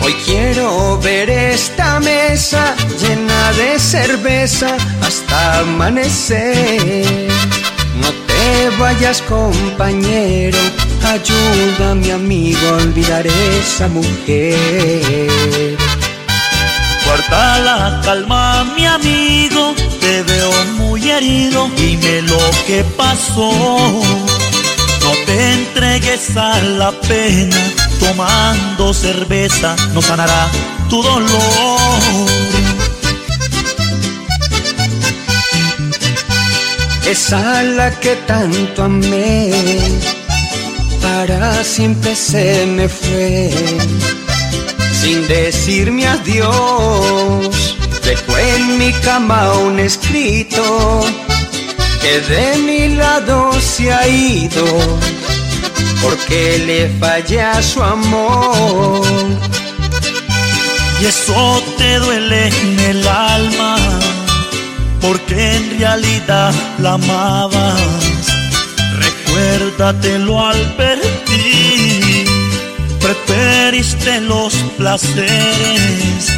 Hoy 0.02 0.14
quiero 0.26 0.98
ver 0.98 1.30
esta 1.30 2.00
mesa 2.00 2.74
llena 3.00 3.27
de 3.58 3.78
cerveza 3.80 4.76
hasta 5.02 5.58
amanecer. 5.60 7.28
No 8.00 8.10
te 8.28 8.70
vayas 8.78 9.20
compañero, 9.22 10.58
ayúdame 11.04 12.12
amigo 12.12 12.60
a 12.68 12.76
olvidar 12.84 13.26
esa 13.26 13.88
mujer. 13.88 15.76
Guarda 17.04 17.58
la 17.58 18.00
calma 18.04 18.64
mi 18.76 18.86
amigo, 18.86 19.74
te 20.00 20.22
veo 20.22 20.52
muy 20.76 21.10
herido, 21.10 21.68
dime 21.76 22.22
lo 22.22 22.38
que 22.66 22.84
pasó. 22.96 23.50
No 25.02 25.12
te 25.26 25.52
entregues 25.54 26.36
a 26.36 26.60
la 26.62 26.92
pena, 26.92 27.56
tomando 27.98 28.94
cerveza 28.94 29.74
no 29.94 30.00
sanará 30.00 30.48
tu 30.88 31.02
dolor. 31.02 32.47
Esa 37.10 37.62
la 37.62 37.90
que 38.00 38.16
tanto 38.26 38.84
amé, 38.84 39.50
para 41.00 41.64
siempre 41.64 42.14
se 42.14 42.66
me 42.66 42.86
fue, 42.86 43.50
sin 45.00 45.26
decirme 45.26 46.06
adiós. 46.06 47.76
Dejó 48.04 48.36
en 48.36 48.78
mi 48.78 48.92
cama 49.04 49.54
un 49.54 49.78
escrito 49.80 51.00
que 52.02 52.20
de 52.32 52.58
mi 52.58 52.94
lado 52.94 53.52
se 53.58 53.90
ha 53.90 54.06
ido, 54.06 54.66
porque 56.02 56.62
le 56.66 56.90
fallé 57.00 57.40
a 57.40 57.62
su 57.62 57.82
amor. 57.82 59.02
Y 61.00 61.06
eso 61.06 61.62
te 61.78 61.98
duele 62.00 62.48
en 62.48 62.80
el 62.80 63.08
alma 63.08 63.77
porque 65.00 65.56
en 65.56 65.78
realidad 65.78 66.52
la 66.78 66.94
amabas. 66.94 67.80
Recuérdatelo 68.98 70.46
al 70.46 70.76
ti, 71.26 72.24
preferiste 73.00 74.20
los 74.22 74.54
placeres, 74.76 76.32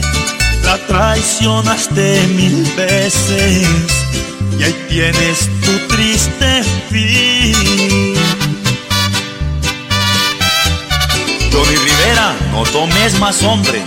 la 0.64 0.76
traicionaste 0.86 2.26
mil 2.28 2.70
veces 2.76 3.66
y 4.58 4.62
ahí 4.62 4.86
tienes 4.88 5.48
tu 5.64 5.94
triste 5.94 6.62
fin. 6.90 8.14
Johnny 11.50 11.76
Rivera, 11.76 12.36
no 12.52 12.62
tomes 12.64 13.18
más 13.18 13.42
hombre. 13.42 13.82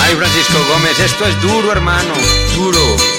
Ay, 0.00 0.16
Francisco 0.16 0.58
Gómez, 0.68 0.98
esto 0.98 1.26
es 1.26 1.40
duro, 1.42 1.70
hermano, 1.70 2.12
duro. 2.56 3.13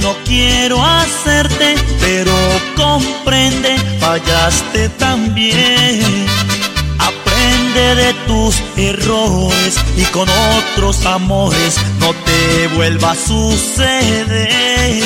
No 0.00 0.16
quiero 0.24 0.82
hacerte, 0.82 1.74
pero 2.00 2.32
comprende, 2.76 3.76
fallaste 3.98 4.88
también. 4.90 6.26
Aprende 6.98 7.94
de 7.96 8.14
tus 8.26 8.62
errores 8.76 9.76
y 9.96 10.02
con 10.06 10.28
otros 10.28 11.04
amores 11.06 11.76
no 11.98 12.12
te 12.24 12.68
vuelva 12.76 13.12
a 13.12 13.14
suceder. 13.16 14.98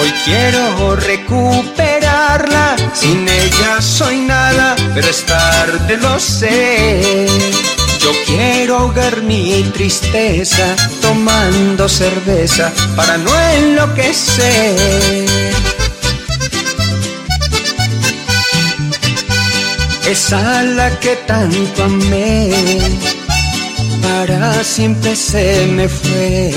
Hoy 0.00 0.12
quiero 0.24 0.96
recuperarla, 0.96 2.76
sin 2.92 3.26
ella 3.28 3.80
soy 3.80 4.18
nada, 4.18 4.76
pero 4.94 5.08
es 5.08 5.24
tarde 5.24 5.96
lo 5.96 6.20
sé 6.20 7.77
yo 8.08 8.14
quiero 8.24 8.78
ahogar 8.78 9.22
mi 9.22 9.62
tristeza 9.74 10.76
tomando 11.02 11.88
cerveza 11.88 12.72
para 12.96 13.18
no 13.18 13.30
enloquecer. 13.50 15.26
Esa 20.06 20.62
la 20.62 20.98
que 21.00 21.16
tanto 21.26 21.84
amé, 21.84 22.50
para 24.02 24.64
siempre 24.64 25.14
se 25.14 25.66
me 25.66 25.86
fue, 25.88 26.54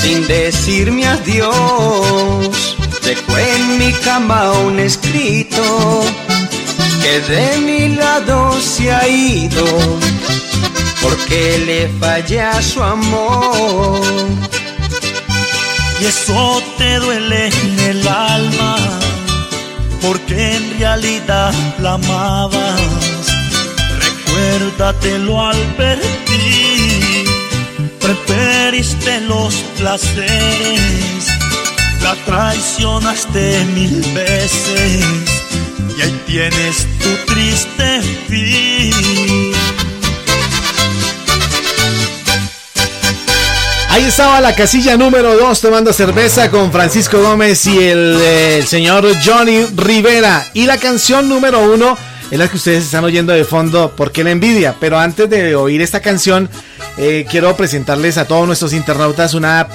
sin 0.00 0.26
decirme 0.26 1.06
adiós. 1.06 2.76
Dejó 3.02 3.38
en 3.38 3.78
mi 3.78 3.92
cama 4.04 4.52
un 4.52 4.78
escrito 4.80 6.04
que 7.02 7.20
de 7.20 7.58
mi 7.58 7.94
lado 7.94 8.58
se 8.60 8.92
ha 8.92 9.06
ido 9.08 9.64
porque 11.02 11.58
le 11.66 11.88
fallé 12.00 12.40
a 12.40 12.62
su 12.62 12.82
amor. 12.82 14.00
Y 16.00 16.06
eso 16.06 16.62
te 16.76 16.98
duele 16.98 17.48
en 17.48 17.78
el 17.80 18.08
alma 18.08 18.76
porque 20.00 20.56
en 20.56 20.78
realidad 20.78 21.52
la 21.80 21.94
amabas. 21.94 22.80
Recuérdatelo 23.98 25.46
al 25.48 25.76
ti, 26.26 27.24
preferiste 27.98 29.20
los 29.22 29.54
placeres, 29.76 31.26
la 32.02 32.14
traicionaste 32.26 33.64
mil 33.74 34.00
veces 34.14 35.37
y 35.98 36.02
ahí 36.02 36.20
tienes 36.26 36.86
tu 37.00 37.32
triste 37.32 38.00
fin. 38.28 39.52
Ahí 43.88 44.04
estaba 44.04 44.40
la 44.40 44.54
casilla 44.54 44.96
número 44.96 45.36
2 45.36 45.60
tomando 45.60 45.92
cerveza 45.92 46.50
con 46.50 46.70
Francisco 46.70 47.20
Gómez 47.20 47.66
y 47.66 47.78
el, 47.82 48.20
el 48.20 48.66
señor 48.66 49.06
Johnny 49.24 49.64
Rivera. 49.74 50.46
Y 50.54 50.66
la 50.66 50.78
canción 50.78 51.28
número 51.28 51.60
1 51.72 51.98
es 52.30 52.38
la 52.38 52.46
que 52.46 52.56
ustedes 52.56 52.84
están 52.84 53.04
oyendo 53.04 53.32
de 53.32 53.44
fondo, 53.44 53.92
porque 53.96 54.22
la 54.22 54.30
envidia? 54.30 54.76
Pero 54.78 54.98
antes 54.98 55.28
de 55.28 55.56
oír 55.56 55.82
esta 55.82 56.00
canción, 56.00 56.48
eh, 57.00 57.26
quiero 57.30 57.56
presentarles 57.56 58.18
a 58.18 58.26
todos 58.26 58.44
nuestros 58.46 58.72
internautas 58.72 59.34
una, 59.34 59.68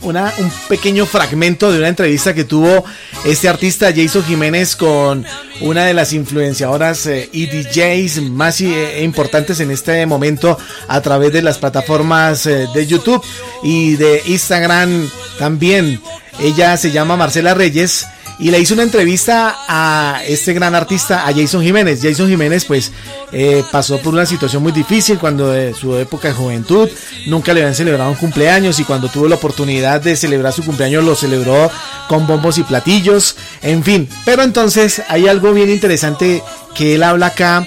un 0.00 0.52
pequeño 0.68 1.06
fragmento 1.06 1.72
de 1.72 1.78
una 1.78 1.88
entrevista 1.88 2.34
que 2.34 2.44
tuvo 2.44 2.84
este 3.24 3.48
artista 3.48 3.92
Jason 3.94 4.22
Jiménez 4.22 4.76
con 4.76 5.26
una 5.60 5.84
de 5.84 5.92
las 5.92 6.12
influenciadoras 6.12 7.06
eh, 7.06 7.28
y 7.32 7.46
DJs 7.46 8.22
más 8.30 8.60
eh, 8.60 9.02
importantes 9.02 9.58
en 9.58 9.72
este 9.72 10.06
momento 10.06 10.56
a 10.86 11.00
través 11.00 11.32
de 11.32 11.42
las 11.42 11.58
plataformas 11.58 12.44
de 12.44 12.86
YouTube 12.86 13.24
y 13.64 13.96
de 13.96 14.22
Instagram 14.26 15.10
también. 15.40 16.00
Ella 16.38 16.76
se 16.76 16.92
llama 16.92 17.16
Marcela 17.16 17.54
Reyes 17.54 18.06
y 18.42 18.50
le 18.50 18.58
hizo 18.58 18.74
una 18.74 18.82
entrevista 18.82 19.56
a 19.68 20.20
este 20.26 20.52
gran 20.52 20.74
artista, 20.74 21.28
a 21.28 21.32
Jason 21.32 21.62
Jiménez. 21.62 22.00
Jason 22.02 22.28
Jiménez 22.28 22.64
pues 22.64 22.90
eh, 23.30 23.62
pasó 23.70 23.98
por 23.98 24.12
una 24.12 24.26
situación 24.26 24.64
muy 24.64 24.72
difícil 24.72 25.16
cuando 25.18 25.50
de 25.50 25.72
su 25.74 25.94
época 25.94 26.26
de 26.26 26.34
juventud 26.34 26.88
nunca 27.26 27.54
le 27.54 27.60
habían 27.60 27.76
celebrado 27.76 28.10
un 28.10 28.16
cumpleaños 28.16 28.80
y 28.80 28.84
cuando 28.84 29.08
tuvo 29.08 29.28
la 29.28 29.36
oportunidad 29.36 30.00
de 30.00 30.16
celebrar 30.16 30.52
su 30.52 30.64
cumpleaños 30.64 31.04
lo 31.04 31.14
celebró 31.14 31.70
con 32.08 32.26
bombos 32.26 32.58
y 32.58 32.64
platillos, 32.64 33.36
en 33.62 33.84
fin. 33.84 34.08
Pero 34.24 34.42
entonces 34.42 35.02
hay 35.08 35.28
algo 35.28 35.52
bien 35.52 35.70
interesante 35.70 36.42
que 36.74 36.96
él 36.96 37.04
habla 37.04 37.26
acá 37.26 37.64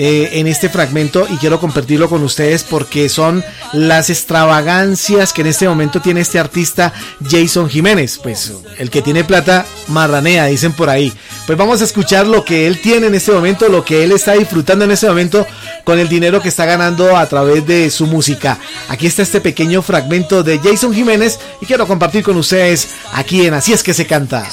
eh, 0.00 0.38
en 0.38 0.46
este 0.46 0.68
fragmento 0.68 1.26
y 1.28 1.38
quiero 1.38 1.58
compartirlo 1.58 2.08
con 2.08 2.22
ustedes 2.22 2.62
porque 2.62 3.08
son 3.08 3.44
las 3.72 4.10
extravagancias 4.10 5.32
que 5.32 5.40
en 5.40 5.48
este 5.48 5.68
momento 5.68 6.00
tiene 6.00 6.20
este 6.20 6.38
artista 6.38 6.92
Jason 7.28 7.68
Jiménez. 7.68 8.20
Pues 8.22 8.52
el 8.78 8.90
que 8.90 9.02
tiene 9.02 9.24
plata 9.24 9.66
marranea, 9.88 10.46
dicen 10.46 10.72
por 10.72 10.88
ahí. 10.88 11.12
Pues 11.48 11.58
vamos 11.58 11.80
a 11.80 11.84
escuchar 11.84 12.28
lo 12.28 12.44
que 12.44 12.68
él 12.68 12.80
tiene 12.80 13.08
en 13.08 13.16
este 13.16 13.32
momento, 13.32 13.68
lo 13.68 13.84
que 13.84 14.04
él 14.04 14.12
está 14.12 14.34
disfrutando 14.34 14.84
en 14.84 14.92
este 14.92 15.08
momento 15.08 15.44
con 15.82 15.98
el 15.98 16.08
dinero 16.08 16.40
que 16.40 16.48
está 16.48 16.64
ganando 16.64 17.16
a 17.16 17.28
través 17.28 17.66
de 17.66 17.90
su 17.90 18.06
música. 18.06 18.56
Aquí 18.88 19.08
está 19.08 19.22
este 19.22 19.40
pequeño 19.40 19.82
fragmento 19.82 20.44
de 20.44 20.60
Jason 20.60 20.94
Jiménez 20.94 21.40
y 21.60 21.66
quiero 21.66 21.88
compartir 21.88 22.22
con 22.22 22.36
ustedes 22.36 22.90
aquí 23.14 23.44
en 23.44 23.54
Así 23.54 23.72
es 23.72 23.82
que 23.82 23.94
se 23.94 24.06
canta. 24.06 24.48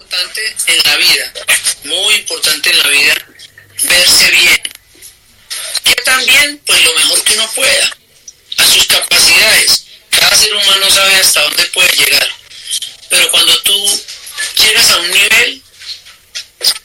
Importante 0.00 0.40
en 0.68 0.90
la 0.90 0.96
vida, 0.96 1.32
muy 1.84 2.14
importante 2.14 2.70
en 2.70 2.78
la 2.78 2.88
vida, 2.88 3.14
verse 3.82 4.30
bien 4.30 4.55
también, 6.06 6.62
pues 6.64 6.82
lo 6.84 6.94
mejor 6.94 7.22
que 7.24 7.32
uno 7.32 7.50
pueda, 7.54 7.96
a 8.58 8.72
sus 8.72 8.86
capacidades. 8.86 9.84
Cada 10.08 10.36
ser 10.36 10.54
humano 10.54 10.86
sabe 10.94 11.16
hasta 11.16 11.42
dónde 11.42 11.64
puede 11.66 11.92
llegar. 11.96 12.28
Pero 13.10 13.30
cuando 13.32 13.62
tú 13.62 14.02
llegas 14.56 14.90
a 14.90 14.96
un 14.98 15.10
nivel, 15.10 15.62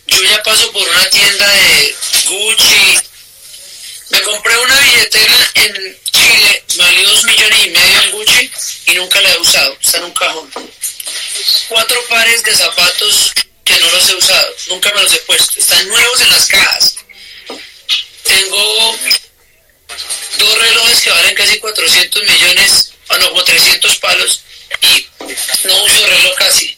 yo 0.08 0.24
ya 0.24 0.44
paso 0.44 0.72
por 0.72 0.88
una 0.88 1.10
tienda 1.10 1.48
de 1.48 1.96
Gucci, 2.26 3.00
me 4.10 4.22
compré 4.24 4.58
una 4.58 4.80
billetera 4.80 5.52
en 5.54 5.98
Chile, 6.12 6.64
me 6.76 6.84
valió 6.84 7.10
dos 7.10 7.24
millones 7.24 7.66
y 7.66 7.70
medio 7.70 8.02
en 8.02 8.12
Gucci 8.12 8.52
y 8.88 8.96
nunca 8.96 9.22
la 9.22 9.32
he 9.34 9.38
usado, 9.38 9.78
está 9.80 9.98
en 10.00 10.04
un 10.06 10.14
cajón. 10.14 10.52
Cuatro 11.70 12.04
pares 12.10 12.44
de 12.44 12.56
zapatos 12.56 13.34
que 13.64 13.80
no 13.80 13.92
los 13.92 14.10
he 14.10 14.16
usado, 14.16 14.56
nunca 14.70 14.92
me 14.96 15.04
los 15.04 15.14
he 15.14 15.20
puesto, 15.20 15.60
están 15.60 15.88
nuevos 15.88 16.22
en 16.22 16.30
las 16.32 16.48
cajas. 16.48 17.01
400 21.82 22.24
millones, 22.24 22.92
o 23.10 23.18
no, 23.18 23.30
como 23.30 23.44
300 23.44 23.98
palos, 23.98 24.42
y 24.82 25.08
no 25.66 25.84
uso 25.84 26.06
reloj 26.06 26.36
casi. 26.38 26.78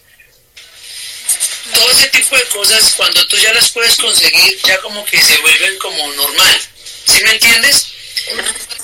Todo 1.74 1.92
ese 1.92 2.08
tipo 2.08 2.38
de 2.38 2.46
cosas, 2.46 2.94
cuando 2.96 3.28
tú 3.28 3.38
ya 3.38 3.54
las 3.54 3.70
puedes 3.72 3.98
conseguir, 3.98 4.62
ya 4.66 4.80
como 4.80 5.04
que 5.06 5.22
se 5.22 5.38
vuelven 5.40 5.78
como 5.80 6.14
normal. 6.14 6.62
¿Sí 7.06 7.22
me 7.24 7.32
entiendes? 7.32 7.88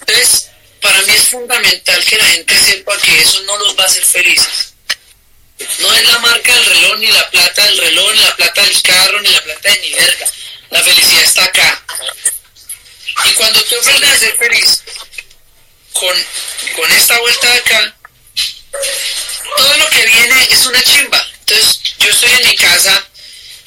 Entonces, 0.01 0.49
para 0.81 1.01
mí 1.03 1.13
es 1.15 1.27
fundamental 1.29 2.03
que 2.03 2.17
la 2.17 2.25
gente 2.25 2.59
sepa 2.65 2.97
que 2.97 3.21
eso 3.21 3.41
no 3.43 3.57
los 3.59 3.77
va 3.77 3.83
a 3.83 3.87
hacer 3.87 4.03
felices. 4.03 4.73
No 5.79 5.93
es 5.93 6.05
la 6.05 6.19
marca 6.19 6.53
del 6.53 6.65
reloj, 6.65 6.97
ni 6.97 7.07
la 7.07 7.29
plata 7.29 7.63
del 7.63 7.77
reloj, 7.77 8.13
ni 8.13 8.19
la 8.23 8.35
plata 8.35 8.61
del 8.61 8.81
carro, 8.81 9.21
ni 9.21 9.29
la 9.29 9.43
plata 9.43 9.71
de 9.71 9.79
ni 9.79 9.91
verga. 9.91 10.27
La 10.69 10.83
felicidad 10.83 11.23
está 11.23 11.45
acá. 11.45 11.85
Y 13.25 13.33
cuando 13.33 13.61
tú 13.63 13.75
aprendes 13.77 14.09
a 14.09 14.17
ser 14.17 14.37
feliz 14.37 14.83
con, 15.99 16.15
con 16.75 16.91
esta 16.91 17.19
vuelta 17.19 17.51
de 17.51 17.59
acá, 17.59 17.95
todo 19.57 19.77
lo 19.77 19.89
que 19.89 20.05
viene 20.05 20.47
es 20.49 20.65
una 20.65 20.81
chimba. 20.81 21.25
Entonces, 21.41 21.79
yo 21.99 22.09
estoy 22.09 22.31
en 22.31 22.47
mi 22.47 22.55
casa 22.55 23.05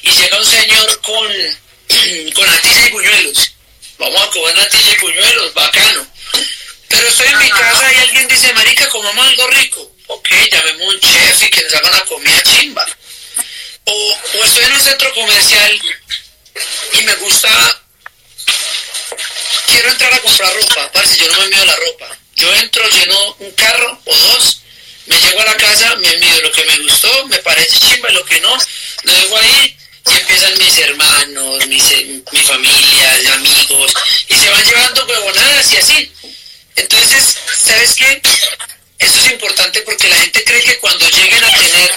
y 0.01 0.11
llega 0.11 0.37
un 0.39 0.45
señor 0.45 1.01
con, 1.01 1.27
con 2.33 2.45
natilla 2.47 2.87
y 2.87 2.89
puñuelos. 2.89 3.51
Vamos 3.99 4.21
a 4.21 4.29
comer 4.31 4.55
natilla 4.55 4.93
y 4.93 4.99
puñuelos, 4.99 5.53
bacano. 5.53 6.07
Pero 6.89 7.07
estoy 7.07 7.27
en 7.27 7.37
mi 7.37 7.49
casa 7.49 7.93
y 7.93 7.97
alguien 7.97 8.27
dice, 8.27 8.53
marica, 8.53 8.89
comamos 8.89 9.27
algo 9.27 9.47
rico. 9.47 9.91
Ok, 10.07 10.29
llamemos 10.51 10.93
un 10.93 10.99
chef 10.99 11.43
y 11.43 11.49
que 11.49 11.63
nos 11.63 11.73
haga 11.75 11.89
una 11.89 12.05
comida 12.05 12.43
chimba. 12.43 12.85
O, 13.85 14.17
o 14.39 14.43
estoy 14.43 14.63
en 14.65 14.73
un 14.73 14.81
centro 14.81 15.13
comercial 15.13 15.81
y 16.93 17.01
me 17.03 17.15
gusta 17.15 17.83
quiero 19.67 19.89
entrar 19.89 20.13
a 20.13 20.19
comprar 20.19 20.53
ropa, 20.55 20.91
parce, 20.91 21.17
yo 21.17 21.27
no 21.31 21.39
me 21.39 21.47
mido 21.47 21.65
la 21.65 21.75
ropa. 21.75 22.22
Yo 22.35 22.53
entro, 22.55 22.87
lleno 22.89 23.35
un 23.39 23.51
carro 23.51 24.01
o 24.05 24.15
dos, 24.15 24.61
me 25.05 25.19
llego 25.19 25.41
a 25.41 25.45
la 25.45 25.57
casa, 25.57 25.95
me 25.95 26.17
mido 26.17 26.41
lo 26.41 26.51
que 26.51 26.65
me 26.65 26.77
gustó, 26.79 27.27
me 27.27 27.37
parece 27.39 27.79
chimba, 27.79 28.09
lo 28.09 28.25
que 28.25 28.39
no, 28.41 28.57
lo 29.03 29.13
dejo 29.13 29.37
ahí 29.37 29.77
y 30.05 30.17
empiezan 30.17 30.57
mis 30.57 30.77
hermanos, 30.79 31.67
mis, 31.67 31.83
mi 32.31 32.39
familia, 32.39 33.33
amigos, 33.35 33.93
y 34.27 34.35
se 34.35 34.49
van 34.49 34.63
llevando 34.65 35.05
huevonadas 35.05 35.71
y 35.71 35.77
así. 35.77 36.11
Entonces, 36.75 37.37
¿sabes 37.63 37.95
qué? 37.95 38.21
Eso 38.99 39.19
es 39.19 39.31
importante 39.31 39.81
porque 39.81 40.07
la 40.07 40.15
gente 40.15 40.43
cree 40.43 40.61
que 40.61 40.79
cuando 40.79 41.07
lleguen 41.09 41.43
a 41.43 41.49
tener 41.51 41.91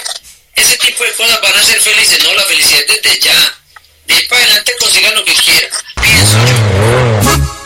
ese 0.55 0.77
tipo 0.77 1.03
de 1.03 1.13
cosas 1.13 1.41
van 1.41 1.55
a 1.55 1.63
ser 1.63 1.81
felices. 1.81 2.23
No, 2.23 2.33
la 2.33 2.43
felicidad 2.43 2.81
es 2.87 3.01
desde 3.01 3.19
ya. 3.19 3.59
De 4.05 4.13
ahí 4.13 4.27
para 4.27 4.43
adelante 4.43 4.75
consigan 4.79 5.15
lo 5.15 5.25
que 5.25 5.33
quieran. 5.33 5.69
Pienso 6.01 6.37
yo. 6.45 7.56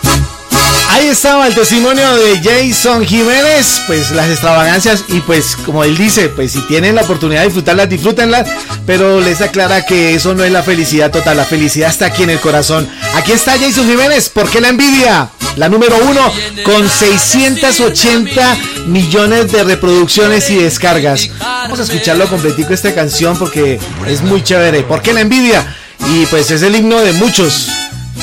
Ahí 0.93 1.07
estaba 1.07 1.47
el 1.47 1.55
testimonio 1.55 2.15
de 2.17 2.41
Jason 2.43 3.05
Jiménez, 3.05 3.81
pues 3.87 4.11
las 4.11 4.29
extravagancias 4.29 5.05
y 5.07 5.21
pues 5.21 5.55
como 5.55 5.85
él 5.85 5.97
dice, 5.97 6.27
pues 6.27 6.51
si 6.51 6.59
tienen 6.67 6.95
la 6.95 7.03
oportunidad 7.03 7.39
de 7.39 7.45
disfrutarlas, 7.45 7.87
disfrútenlas, 7.87 8.49
pero 8.85 9.21
les 9.21 9.39
aclara 9.39 9.85
que 9.85 10.15
eso 10.15 10.35
no 10.35 10.43
es 10.43 10.51
la 10.51 10.63
felicidad 10.63 11.09
total, 11.09 11.37
la 11.37 11.45
felicidad 11.45 11.89
está 11.89 12.07
aquí 12.07 12.23
en 12.23 12.31
el 12.31 12.41
corazón. 12.41 12.89
Aquí 13.15 13.31
está 13.31 13.57
Jason 13.57 13.87
Jiménez, 13.87 14.27
¿por 14.27 14.49
qué 14.49 14.59
la 14.59 14.67
envidia? 14.67 15.29
La 15.55 15.69
número 15.69 15.95
uno 16.09 16.29
con 16.65 16.89
680 16.89 18.57
millones 18.87 19.49
de 19.49 19.63
reproducciones 19.63 20.49
y 20.49 20.57
descargas. 20.57 21.29
Vamos 21.39 21.79
a 21.79 21.83
escucharlo 21.83 22.27
completico 22.27 22.73
esta 22.73 22.93
canción 22.93 23.37
porque 23.39 23.79
es 24.07 24.21
muy 24.23 24.43
chévere. 24.43 24.83
¿Por 24.83 25.01
qué 25.01 25.13
la 25.13 25.21
envidia? 25.21 25.73
Y 26.09 26.25
pues 26.25 26.51
es 26.51 26.61
el 26.63 26.75
himno 26.75 26.99
de 26.99 27.13
muchos 27.13 27.69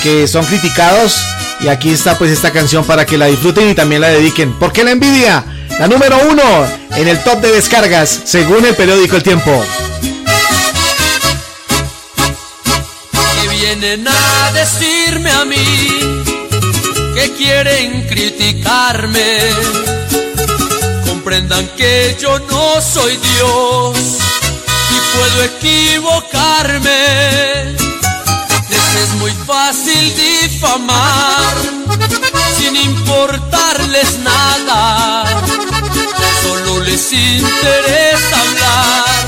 que 0.03 0.29
son 0.29 0.45
criticados 0.45 1.17
y 1.61 1.69
aquí 1.69 1.91
está 1.91 2.17
pues 2.17 2.31
esta 2.31 2.51
canción 2.53 2.85
para 2.85 3.05
que 3.05 3.19
la 3.19 3.27
disfruten 3.27 3.69
y 3.71 3.75
también 3.75 4.01
la 4.01 4.09
dediquen. 4.09 4.59
¿Por 4.59 4.73
qué 4.73 4.85
la 4.85 4.93
envidia? 4.93 5.45
La 5.79 5.89
número 5.89 6.19
uno 6.29 6.43
en 6.97 7.09
el 7.09 7.23
top 7.23 7.41
de 7.41 7.53
descargas, 7.53 8.23
según 8.25 8.65
el 8.65 8.75
periódico 8.75 9.17
El 9.17 9.23
Tiempo. 9.23 9.63
Que 13.43 13.49
vienen 13.49 14.09
a 14.09 14.53
decirme 14.53 15.31
a 15.31 15.45
mí 15.45 16.25
que 17.15 17.35
quieren 17.37 18.07
criticarme. 18.09 19.39
Comprendan 21.07 21.69
que 21.77 22.17
yo 22.21 22.39
no 22.39 22.81
soy 22.81 23.17
Dios 23.17 23.99
y 24.91 24.97
puedo 25.17 25.45
equivocarme 25.45 27.88
es 28.95 29.15
muy 29.15 29.33
fácil 29.33 30.15
difamar 30.17 31.55
sin 32.57 32.77
importarles 32.77 34.19
nada. 34.21 35.25
Solo 36.43 36.81
les 36.81 37.13
interesa 37.13 38.41
hablar 38.41 39.27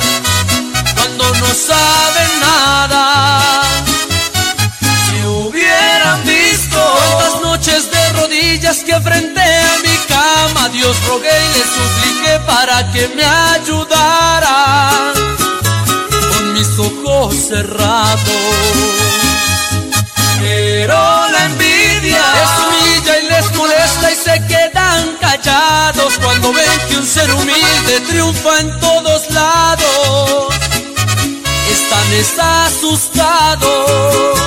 cuando 0.94 1.34
no 1.34 1.54
saben 1.54 2.40
nada. 2.40 3.62
Si 5.06 5.26
hubieran 5.26 6.24
visto 6.24 6.80
las 7.20 7.42
noches 7.42 7.90
de 7.90 8.12
rodillas 8.12 8.78
que 8.78 8.98
frente 9.00 9.40
a 9.40 9.78
mi 9.82 9.96
cama 10.08 10.68
Dios 10.70 10.96
rogué 11.06 11.38
y 11.46 11.58
le 11.58 11.64
supliqué 11.64 12.40
para 12.46 12.90
que 12.92 13.08
me 13.08 13.24
ayudara 13.24 15.12
mis 16.60 16.78
ojos 16.78 17.34
cerrados. 17.48 18.20
Pero 20.40 20.94
la 21.32 21.44
envidia 21.46 22.22
les 22.36 22.50
humilla 22.60 23.18
y 23.18 23.22
les 23.28 23.56
molesta 23.56 24.12
y 24.12 24.16
se 24.16 24.46
quedan 24.46 25.16
callados 25.20 26.18
cuando 26.22 26.52
ven 26.52 26.80
que 26.88 26.96
un 26.96 27.06
ser 27.06 27.32
humilde 27.32 28.00
triunfa 28.08 28.60
en 28.60 28.78
todos 28.78 29.30
lados. 29.30 30.54
Están 31.70 32.06
asustados. 32.66 34.39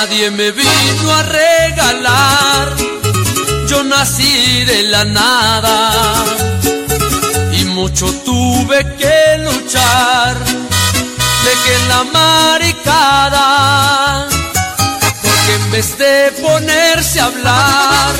Nadie 0.00 0.30
me 0.30 0.50
vino 0.50 1.12
a 1.14 1.22
regalar. 1.22 2.74
Yo 3.68 3.84
nací 3.84 4.64
de 4.64 4.84
la 4.84 5.04
nada 5.04 6.24
y 7.52 7.64
mucho 7.64 8.06
tuve 8.24 8.78
que 9.00 9.38
luchar 9.46 10.38
dejen 11.44 11.88
la 11.88 12.04
maricada, 12.18 13.46
porque 15.22 15.52
en 15.60 15.70
vez 15.70 15.98
de 15.98 16.32
ponerse 16.42 17.20
a 17.20 17.26
hablar, 17.26 18.12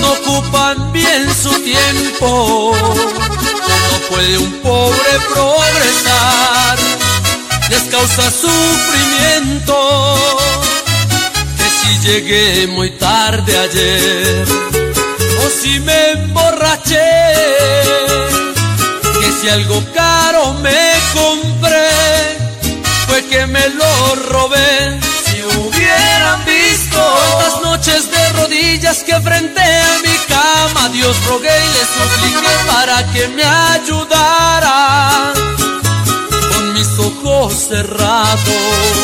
no 0.00 0.12
ocupan 0.12 0.92
bien 0.92 1.22
su 1.42 1.52
tiempo. 1.72 2.74
No 3.90 3.96
puede 4.08 4.38
un 4.38 4.52
pobre 4.62 5.12
progresar, 5.34 6.78
les 7.68 7.82
causa 7.84 8.30
sufrimiento. 8.30 9.76
Si 11.86 11.98
llegué 12.00 12.66
muy 12.66 12.90
tarde 12.90 13.56
ayer, 13.56 14.44
o 15.44 15.48
si 15.48 15.78
me 15.80 16.10
emborraché, 16.10 17.12
que 19.20 19.32
si 19.40 19.48
algo 19.48 19.80
caro 19.94 20.54
me 20.54 20.92
compré, 21.14 21.88
fue 23.06 23.24
que 23.26 23.46
me 23.46 23.68
lo 23.68 24.14
robé. 24.30 24.98
Si 25.26 25.42
hubieran 25.42 26.44
visto 26.44 26.98
las 27.40 27.62
noches 27.62 28.10
de 28.10 28.32
rodillas 28.32 29.04
que 29.04 29.20
frente 29.20 29.60
a 29.60 29.98
mi 30.02 30.16
cama, 30.26 30.88
Dios 30.88 31.16
rogué 31.26 31.56
y 31.66 31.68
le 31.72 31.84
supliqué 31.96 32.52
para 32.66 33.12
que 33.12 33.28
me 33.28 33.44
ayudara 33.44 35.32
con 36.52 36.72
mis 36.72 36.98
ojos 36.98 37.54
cerrados. 37.68 38.96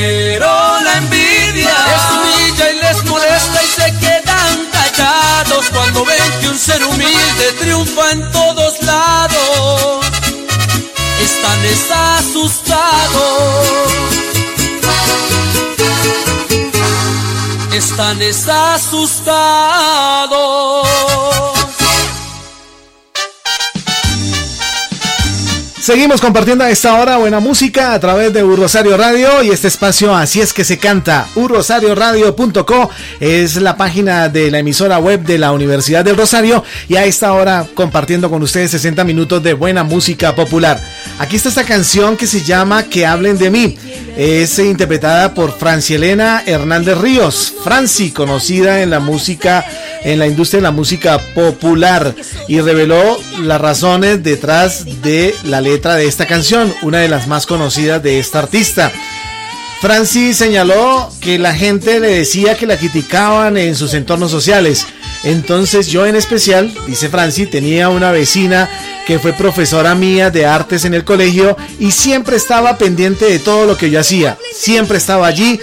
Pero 0.00 0.46
la 0.80 0.92
envidia 0.98 1.74
les 1.90 2.04
humilla 2.14 2.66
y 2.70 2.74
les 2.76 3.04
molesta 3.06 3.58
y 3.64 3.66
se 3.66 3.88
quedan 3.98 4.66
callados 4.70 5.64
cuando 5.72 6.04
ven 6.04 6.40
que 6.40 6.48
un 6.50 6.56
ser 6.56 6.84
humilde 6.84 7.52
triunfa 7.58 8.12
en 8.12 8.30
todos 8.30 8.80
lados. 8.82 10.06
Están 11.20 11.58
asustados. 12.16 13.66
Están 17.72 18.22
asustados. 18.22 19.28
Seguimos 25.88 26.20
compartiendo 26.20 26.64
a 26.64 26.70
esta 26.70 27.00
hora 27.00 27.16
buena 27.16 27.40
música 27.40 27.94
a 27.94 27.98
través 27.98 28.30
de 28.34 28.42
Rosario 28.42 28.98
Radio 28.98 29.42
y 29.42 29.48
este 29.48 29.68
espacio 29.68 30.14
Así 30.14 30.38
es 30.38 30.52
que 30.52 30.62
se 30.62 30.76
canta. 30.76 31.26
urrosarioradio.co 31.34 32.90
es 33.20 33.56
la 33.56 33.74
página 33.78 34.28
de 34.28 34.50
la 34.50 34.58
emisora 34.58 34.98
web 34.98 35.22
de 35.22 35.38
la 35.38 35.50
Universidad 35.50 36.04
del 36.04 36.18
Rosario 36.18 36.62
y 36.90 36.96
a 36.96 37.06
esta 37.06 37.32
hora 37.32 37.66
compartiendo 37.72 38.28
con 38.28 38.42
ustedes 38.42 38.70
60 38.72 39.02
minutos 39.04 39.42
de 39.42 39.54
buena 39.54 39.82
música 39.82 40.34
popular. 40.34 40.78
Aquí 41.18 41.34
está 41.34 41.48
esta 41.48 41.64
canción 41.64 42.16
que 42.16 42.28
se 42.28 42.42
llama 42.42 42.84
Que 42.84 43.04
hablen 43.04 43.38
de 43.38 43.50
mí. 43.50 43.76
Es 44.16 44.58
interpretada 44.60 45.34
por 45.34 45.58
Franci 45.58 45.94
Elena 45.94 46.44
Hernández 46.46 46.96
Ríos. 46.98 47.52
Franci, 47.64 48.12
conocida 48.12 48.82
en 48.82 48.90
la 48.90 49.00
música, 49.00 49.64
en 50.04 50.20
la 50.20 50.28
industria 50.28 50.58
de 50.58 50.62
la 50.62 50.70
música 50.70 51.18
popular 51.34 52.14
y 52.46 52.60
reveló 52.60 53.18
las 53.40 53.60
razones 53.60 54.22
detrás 54.22 54.84
de 55.02 55.34
la 55.44 55.60
letra 55.60 55.96
de 55.96 56.06
esta 56.06 56.26
canción, 56.26 56.72
una 56.82 56.98
de 56.98 57.08
las 57.08 57.26
más 57.26 57.46
conocidas 57.46 58.00
de 58.00 58.20
esta 58.20 58.38
artista. 58.38 58.92
Francis 59.80 60.36
señaló 60.36 61.10
que 61.20 61.38
la 61.38 61.54
gente 61.54 61.98
le 61.98 62.08
decía 62.08 62.56
que 62.56 62.66
la 62.66 62.76
criticaban 62.76 63.56
en 63.56 63.74
sus 63.74 63.94
entornos 63.94 64.30
sociales. 64.30 64.86
Entonces 65.24 65.88
yo 65.88 66.06
en 66.06 66.16
especial, 66.16 66.72
dice 66.86 67.08
Francis, 67.08 67.50
tenía 67.50 67.88
una 67.88 68.12
vecina 68.12 68.68
que 69.06 69.18
fue 69.18 69.32
profesora 69.32 69.94
mía 69.94 70.30
de 70.30 70.46
artes 70.46 70.84
en 70.84 70.94
el 70.94 71.04
colegio 71.04 71.56
y 71.78 71.90
siempre 71.90 72.36
estaba 72.36 72.78
pendiente 72.78 73.24
de 73.24 73.38
todo 73.38 73.66
lo 73.66 73.76
que 73.76 73.90
yo 73.90 74.00
hacía. 74.00 74.38
Siempre 74.54 74.98
estaba 74.98 75.26
allí 75.26 75.60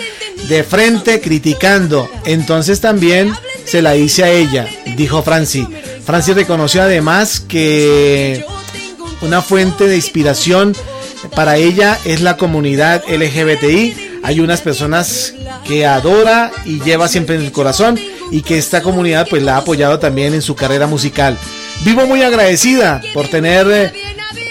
de 0.50 0.64
frente 0.64 1.22
criticando. 1.22 2.10
Entonces 2.26 2.82
también 2.82 3.32
se 3.66 3.82
la 3.82 3.96
hice 3.96 4.24
a 4.24 4.32
ella, 4.32 4.68
dijo 4.98 5.24
Francis. 5.24 5.68
Francis 6.06 6.36
reconoció 6.36 6.82
además 6.82 7.40
que 7.40 8.46
una 9.22 9.42
fuente 9.42 9.88
de 9.88 9.96
inspiración 9.96 10.76
para 11.36 11.58
ella 11.58 11.98
es 12.06 12.22
la 12.22 12.38
comunidad 12.38 13.04
LGBTI. 13.08 14.20
Hay 14.24 14.40
unas 14.40 14.62
personas 14.62 15.34
que 15.68 15.86
adora 15.86 16.52
y 16.66 16.82
lleva 16.82 17.08
siempre 17.08 17.36
en 17.36 17.42
el 17.42 17.52
corazón 17.52 18.00
y 18.32 18.42
que 18.42 18.58
esta 18.58 18.82
comunidad 18.82 19.28
pues 19.30 19.44
la 19.44 19.56
ha 19.56 19.60
apoyado 19.60 20.00
también 20.00 20.34
en 20.34 20.42
su 20.42 20.56
carrera 20.56 20.88
musical. 20.88 21.38
Vivo 21.84 22.06
muy 22.08 22.22
agradecida 22.24 23.02
por 23.14 23.28
tener 23.28 23.94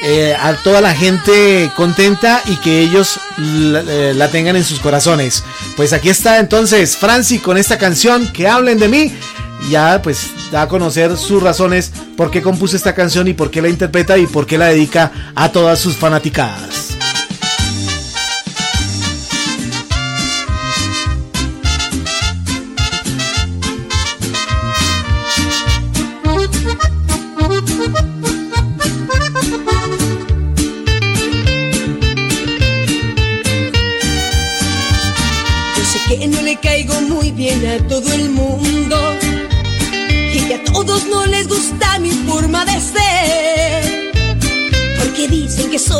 eh, 0.02 0.36
a 0.38 0.54
toda 0.54 0.80
la 0.80 0.94
gente 0.94 1.70
contenta 1.76 2.42
y 2.46 2.56
que 2.56 2.80
ellos 2.80 3.18
la, 3.38 3.80
eh, 3.80 4.12
la, 4.14 4.28
tengan 4.28 4.56
en 4.56 4.64
sus 4.64 4.80
corazones. 4.80 5.42
Pues 5.76 5.92
aquí 5.92 6.10
está 6.10 6.38
entonces 6.38 6.96
Franci 6.96 7.38
con 7.38 7.56
esta 7.56 7.78
canción 7.78 8.30
que 8.32 8.46
hablen 8.46 8.78
de 8.78 8.88
mí. 8.88 9.12
Ya 9.70 10.02
pues 10.02 10.30
da 10.52 10.62
a 10.62 10.68
conocer 10.68 11.16
sus 11.16 11.42
razones 11.42 11.90
por 12.18 12.30
qué 12.30 12.42
compuso 12.42 12.76
esta 12.76 12.94
canción 12.94 13.28
y 13.28 13.32
por 13.32 13.50
qué 13.50 13.62
la 13.62 13.70
interpreta 13.70 14.18
y 14.18 14.26
por 14.26 14.46
qué 14.46 14.58
la 14.58 14.66
dedica 14.66 15.10
a 15.34 15.50
todas 15.52 15.78
sus 15.78 15.96
fanaticadas. 15.96 16.83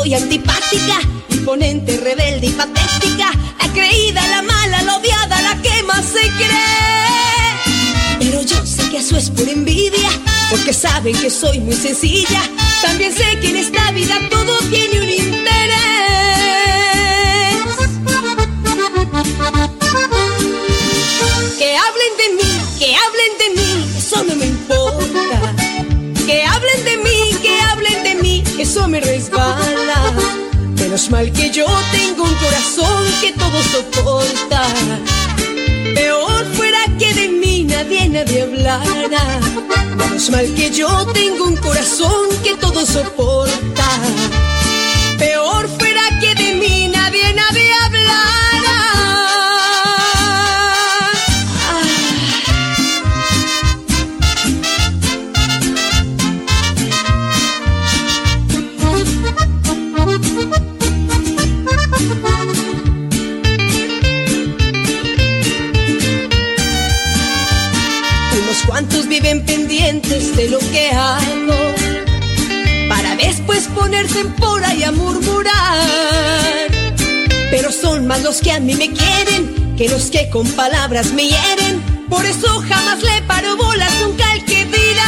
Soy 0.05 0.13
antipática, 0.13 0.99
imponente, 1.29 1.97
rebelde 1.97 2.45
y 2.45 2.51
patética, 2.51 3.31
la 3.59 3.73
creída, 3.73 4.21
la 4.27 4.43
mala, 4.43 4.83
la 4.83 4.97
odiada, 4.97 5.41
la 5.41 5.59
que 5.63 5.81
más 5.81 6.05
se 6.05 6.29
cree. 6.37 8.19
Pero 8.19 8.43
yo 8.43 8.63
sé 8.67 8.87
que 8.91 8.97
eso 8.97 9.17
es 9.17 9.31
por 9.31 9.49
envidia, 9.49 10.09
porque 10.51 10.73
saben 10.73 11.15
que 11.17 11.31
soy 11.31 11.59
muy 11.59 11.75
sencilla. 11.75 12.43
También 12.83 13.11
sé 13.15 13.39
que 13.39 13.49
en 13.49 13.57
esta 13.57 13.91
vida 13.93 14.19
todo 14.29 14.59
tiene 14.69 14.99
un 14.99 15.09
Mal 31.09 31.31
que 31.31 31.51
yo 31.51 31.65
tengo 31.91 32.23
un 32.23 32.33
corazón 32.35 33.05
que 33.21 33.31
todo 33.33 33.61
soporta. 33.63 34.63
Peor 35.93 36.45
fuera 36.55 36.79
que 36.97 37.13
de 37.13 37.27
mí 37.29 37.63
nadie, 37.63 38.09
nadie 38.09 38.41
hablara. 38.41 39.39
Menos 39.95 40.29
mal 40.31 40.51
que 40.55 40.71
yo 40.71 41.05
tengo 41.13 41.45
un 41.45 41.57
corazón 41.57 42.29
que 42.43 42.55
todo 42.55 42.85
soporta. 42.85 43.87
Peor 45.19 45.69
fuera 45.77 46.01
que 46.19 46.33
de 46.33 46.44
viven 69.15 69.45
pendientes 69.45 70.35
de 70.35 70.49
lo 70.49 70.59
que 70.59 70.89
hago 70.89 71.55
para 72.89 73.15
después 73.15 73.69
ponerse 73.73 74.19
en 74.19 74.33
por 74.33 74.61
ahí 74.65 74.83
a 74.83 74.91
murmurar. 74.91 76.67
Pero 77.49 77.71
son 77.71 78.07
más 78.07 78.23
los 78.23 78.41
que 78.41 78.51
a 78.51 78.59
mí 78.59 78.75
me 78.75 78.91
quieren 78.91 79.75
que 79.77 79.87
los 79.87 80.11
que 80.11 80.29
con 80.29 80.45
palabras 80.51 81.13
me 81.13 81.29
hieren. 81.29 81.81
Por 82.09 82.25
eso 82.25 82.61
jamás 82.67 83.01
le 83.03 83.21
paro 83.21 83.55
bolas 83.55 83.93
nunca 84.01 84.29
al 84.31 84.43
que 84.43 84.65
dirán. 84.65 85.05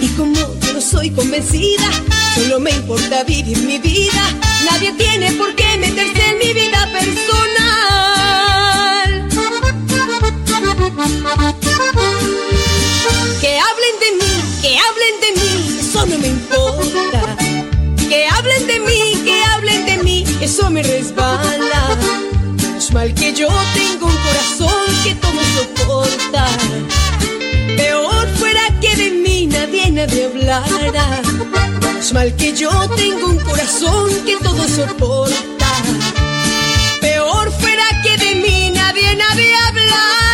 Y 0.00 0.08
como 0.16 0.34
yo 0.34 0.72
no 0.72 0.80
soy 0.80 1.10
convencida, 1.10 1.90
solo 2.34 2.58
me 2.58 2.72
importa 2.72 3.22
vivir 3.22 3.58
mi 3.58 3.78
vida. 3.78 4.24
Nadie 4.68 4.92
tiene 4.94 5.30
por 5.34 5.54
qué 5.54 5.78
meterse 5.78 6.30
en 6.30 6.38
mi 6.38 6.52
vida 6.52 6.88
personal. 6.92 7.91
Que 13.40 13.58
hablen 13.58 13.96
de 13.98 14.10
mí, 14.20 14.32
que 14.62 14.78
hablen 14.78 15.20
de 15.20 15.30
mí, 15.40 15.78
eso 15.80 16.06
no 16.06 16.16
me 16.16 16.28
importa. 16.28 17.36
Que 18.08 18.28
hablen 18.28 18.66
de 18.68 18.78
mí, 18.78 19.20
que 19.24 19.42
hablen 19.42 19.84
de 19.84 19.96
mí, 20.04 20.24
eso 20.40 20.70
me 20.70 20.80
resbala. 20.80 21.98
Es 22.76 22.92
mal 22.92 23.12
que 23.14 23.32
yo 23.32 23.48
tengo 23.74 24.06
un 24.06 24.16
corazón 24.16 24.86
que 25.02 25.16
todo 25.16 25.42
soporta. 25.56 26.46
Peor 27.76 28.28
fuera 28.38 28.62
que 28.80 28.94
de 28.94 29.10
mí 29.10 29.46
nadie 29.48 29.90
nadie 29.90 30.26
hablara. 30.26 31.20
Es 31.98 32.12
mal 32.12 32.32
que 32.36 32.52
yo 32.52 32.70
tengo 32.90 33.26
un 33.26 33.38
corazón 33.40 34.08
que 34.24 34.36
todo 34.36 34.68
soporta. 34.68 35.70
Peor 37.00 37.50
fuera 37.60 37.86
que 38.04 38.16
de 38.18 38.36
mí 38.36 38.70
nadie 38.70 39.16
nadie 39.16 39.52
hablara. 39.66 40.31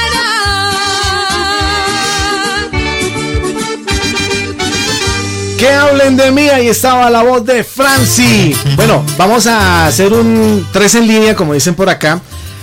Que 5.59 5.69
hablen 5.71 6.17
de 6.17 6.31
mí, 6.31 6.49
ahí 6.49 6.69
estaba 6.69 7.11
la 7.11 7.25
voz 7.25 7.45
de 7.45 7.65
Franci. 7.65 8.55
Bueno, 8.77 9.05
vamos 9.17 9.49
a 9.49 9.89
hacer 9.89 10.13
un 10.13 10.65
tres 10.73 10.95
en 10.95 11.09
línea, 11.09 11.35
como 11.35 11.53
dicen 11.53 11.75
por 11.75 11.89
acá. 11.89 12.21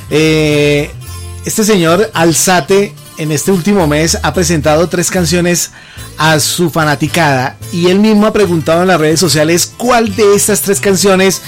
Eh, 0.10 0.90
este 1.44 1.66
señor 1.66 2.10
Alzate 2.14 2.94
en 3.18 3.34
este 3.34 3.52
último 3.52 3.86
mes 3.86 4.18
ha 4.24 4.34
presentado 4.34 4.88
tres 4.88 5.12
canciones 5.12 5.72
a 6.18 6.40
su 6.40 6.70
fanaticada 6.70 7.58
y 7.74 7.88
él 7.88 8.00
mismo 8.00 8.28
ha 8.28 8.34
preguntado 8.34 8.84
en 8.84 8.88
las 8.88 9.00
redes 9.00 9.20
sociales 9.20 9.74
cuál 9.76 10.16
de 10.16 10.34
estas 10.34 10.62
tres 10.62 10.80
canciones 10.80 11.42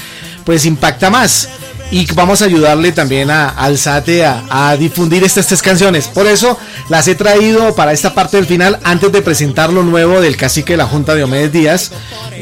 pues 0.43 0.65
impacta 0.65 1.09
más 1.09 1.47
y 1.89 2.05
vamos 2.13 2.41
a 2.41 2.45
ayudarle 2.45 2.91
también 2.91 3.31
a 3.31 3.49
Alzate 3.49 4.25
a, 4.25 4.75
difundir 4.77 5.23
estas 5.23 5.47
tres 5.47 5.61
canciones. 5.61 6.07
Por 6.07 6.27
eso 6.27 6.57
las 6.89 7.07
he 7.07 7.15
traído 7.15 7.73
para 7.75 7.93
esta 7.93 8.13
parte 8.13 8.37
del 8.37 8.45
final 8.45 8.79
antes 8.83 9.11
de 9.11 9.21
presentar 9.21 9.71
lo 9.71 9.83
nuevo 9.83 10.19
del 10.19 10.35
cacique 10.35 10.73
de 10.73 10.77
la 10.77 10.85
Junta 10.85 11.13
de 11.13 11.19
Diomedes 11.19 11.51
Díaz. 11.51 11.91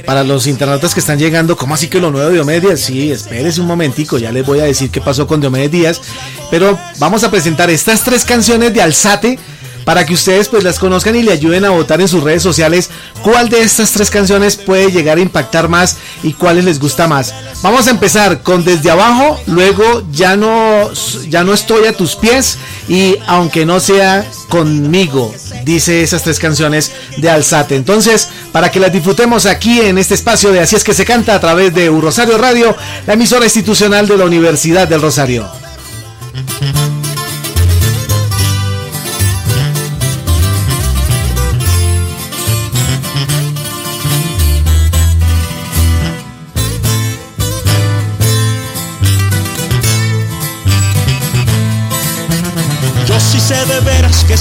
Para 0.05 0.23
los 0.23 0.47
internautas 0.47 0.93
que 0.93 0.99
están 0.99 1.19
llegando, 1.19 1.55
¿cómo 1.55 1.75
así 1.75 1.87
que 1.87 1.99
lo 1.99 2.11
nuevo 2.11 2.27
de 2.29 2.35
Diomedes 2.35 2.63
Díaz? 2.63 2.79
Sí, 2.81 3.11
espérese 3.11 3.61
un 3.61 3.67
momentico, 3.67 4.17
ya 4.17 4.31
les 4.31 4.45
voy 4.45 4.59
a 4.59 4.63
decir 4.63 4.89
qué 4.89 5.01
pasó 5.01 5.27
con 5.27 5.41
Diomedes 5.41 5.71
Díaz. 5.71 6.01
Pero 6.49 6.77
vamos 6.97 7.23
a 7.23 7.31
presentar 7.31 7.69
estas 7.69 8.03
tres 8.03 8.25
canciones 8.25 8.73
de 8.73 8.81
Alzate 8.81 9.39
para 9.85 10.05
que 10.05 10.15
ustedes 10.15 10.49
pues 10.49 10.63
las 10.63 10.79
conozcan 10.79 11.15
y 11.15 11.23
le 11.23 11.31
ayuden 11.31 11.63
a 11.63 11.69
votar 11.69 12.01
en 12.01 12.07
sus 12.07 12.23
redes 12.23 12.43
sociales 12.43 12.89
cuál 13.23 13.49
de 13.49 13.61
estas 13.61 13.91
tres 13.91 14.09
canciones 14.09 14.57
puede 14.57 14.91
llegar 14.91 15.17
a 15.17 15.21
impactar 15.21 15.69
más 15.69 15.97
y 16.23 16.33
cuáles 16.33 16.65
les 16.65 16.79
gusta 16.79 17.07
más. 17.07 17.33
Vamos 17.61 17.87
a 17.87 17.91
empezar 17.91 18.41
con 18.41 18.65
Desde 18.65 18.91
Abajo, 18.91 19.39
luego 19.45 20.03
Ya 20.11 20.35
no, 20.35 20.91
ya 21.29 21.43
no 21.43 21.53
estoy 21.53 21.85
a 21.85 21.93
tus 21.93 22.15
pies 22.15 22.57
y 22.89 23.15
Aunque 23.27 23.65
no 23.65 23.79
sea 23.79 24.25
conmigo, 24.49 25.33
dice 25.63 26.01
esas 26.03 26.23
tres 26.23 26.39
canciones 26.39 26.91
de 27.17 27.29
Alzate. 27.29 27.75
Entonces, 27.75 28.29
para 28.51 28.71
que 28.71 28.79
las 28.79 28.91
disfrutemos 28.91 29.45
aquí 29.45 29.81
en 29.81 29.97
este 29.97 30.15
espacio 30.15 30.51
de 30.51 30.59
Así 30.59 30.75
es 30.75 30.83
que 30.83 30.93
se 30.93 31.05
canta 31.05 31.35
a 31.35 31.39
través 31.39 31.73
de 31.73 31.89
Rosario 31.89 32.37
Radio, 32.37 32.75
la 33.05 33.13
emisora 33.13 33.45
institucional 33.45 34.07
de 34.07 34.17
la 34.17 34.25
Universidad 34.25 34.87
del 34.87 35.01
Rosario. 35.01 35.47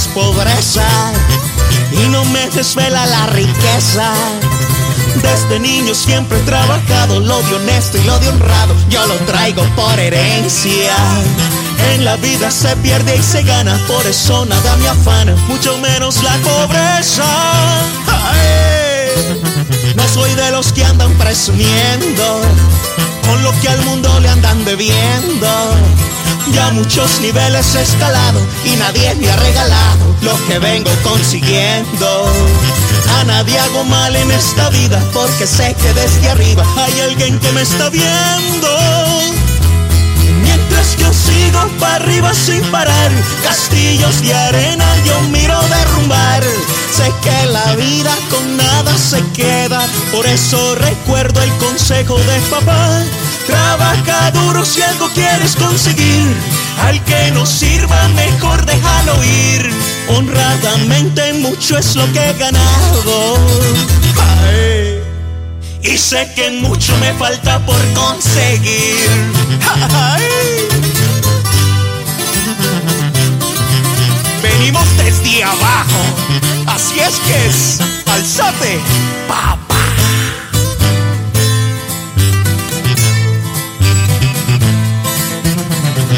Pobreza 0.08 0.86
y 1.92 2.08
no 2.08 2.24
me 2.26 2.48
desvela 2.50 3.06
la 3.06 3.26
riqueza. 3.26 4.12
Desde 5.22 5.58
niño 5.60 5.94
siempre 5.94 6.38
he 6.38 6.42
trabajado 6.42 7.20
lo 7.20 7.42
de 7.42 7.54
honesto 7.54 7.98
y 7.98 8.04
lo 8.04 8.18
de 8.18 8.28
honrado, 8.28 8.74
yo 8.88 9.06
lo 9.06 9.14
traigo 9.26 9.64
por 9.76 9.98
herencia. 9.98 10.96
En 11.92 12.04
la 12.04 12.16
vida 12.16 12.50
se 12.50 12.74
pierde 12.76 13.16
y 13.16 13.22
se 13.22 13.42
gana, 13.42 13.80
por 13.86 14.06
eso 14.06 14.44
nada 14.44 14.76
me 14.76 14.88
afana, 14.88 15.34
mucho 15.48 15.78
menos 15.78 16.22
la 16.22 16.36
pobreza. 16.38 17.24
No 19.94 20.08
soy 20.08 20.34
de 20.34 20.50
los 20.50 20.72
que 20.72 20.84
andan 20.84 21.12
presumiendo 21.14 22.40
con 23.26 23.42
lo 23.42 23.52
que 23.60 23.68
al 23.68 23.80
mundo 23.82 24.20
le 24.20 24.28
andan 24.28 24.64
debiendo. 24.64 25.48
Ya 26.52 26.70
muchos 26.72 27.20
niveles 27.20 27.74
he 27.74 27.82
escalado 27.82 28.40
y 28.64 28.76
nadie 28.76 29.14
me 29.14 29.30
ha 29.30 29.36
regalado 29.36 30.14
lo 30.22 30.46
que 30.46 30.58
vengo 30.58 30.90
consiguiendo. 31.02 32.26
A 33.20 33.24
nadie 33.24 33.58
hago 33.58 33.84
mal 33.84 34.14
en 34.14 34.30
esta 34.30 34.68
vida 34.70 35.02
porque 35.12 35.46
sé 35.46 35.74
que 35.74 35.92
desde 35.94 36.30
arriba 36.30 36.64
hay 36.76 37.00
alguien 37.00 37.38
que 37.40 37.52
me 37.52 37.62
está 37.62 37.88
viendo. 37.88 38.68
Mientras 40.42 40.96
yo 40.96 41.12
sigo 41.12 41.60
para 41.80 41.96
arriba 41.96 42.32
sin 42.34 42.62
parar, 42.70 43.10
castillos 43.42 44.22
de 44.22 44.34
arena 44.34 44.84
yo 45.04 45.20
miro 45.30 45.58
derrumbar. 45.68 46.42
Sé 46.94 47.12
que 47.22 47.46
la 47.46 47.74
vida 47.74 48.16
con 48.30 48.56
nada 48.56 48.96
se 48.96 49.20
queda, 49.32 49.84
por 50.12 50.24
eso 50.26 50.76
recuerdo 50.76 51.42
el 51.42 51.50
consejo 51.56 52.16
de 52.16 52.38
papá. 52.42 53.02
Trabaja 53.48 54.30
duro 54.30 54.64
si 54.64 54.80
algo 54.80 55.08
quieres 55.08 55.56
conseguir. 55.56 56.36
Al 56.86 57.02
que 57.02 57.32
no 57.32 57.46
sirva, 57.46 58.06
mejor 58.10 58.64
déjalo 58.64 59.24
ir. 59.24 59.72
Honradamente 60.16 61.32
mucho 61.32 61.76
es 61.78 61.96
lo 61.96 62.04
que 62.12 62.30
he 62.30 62.34
ganado. 62.34 63.38
Y 65.82 65.98
sé 65.98 66.30
que 66.36 66.48
mucho 66.62 66.96
me 66.98 67.12
falta 67.14 67.58
por 67.66 67.82
conseguir. 67.92 68.94
Abajo. 75.42 76.02
Así 76.66 77.00
es 77.00 77.18
que 77.20 77.46
es. 77.46 77.80
Alzate, 78.06 78.80
papá. 79.28 79.74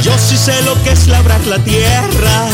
Yo 0.03 0.13
sí 0.19 0.37
sé 0.37 0.63
lo 0.63 0.81
que 0.85 0.91
es 0.91 1.09
labrar 1.09 1.45
la 1.47 1.59
tierra, 1.59 2.49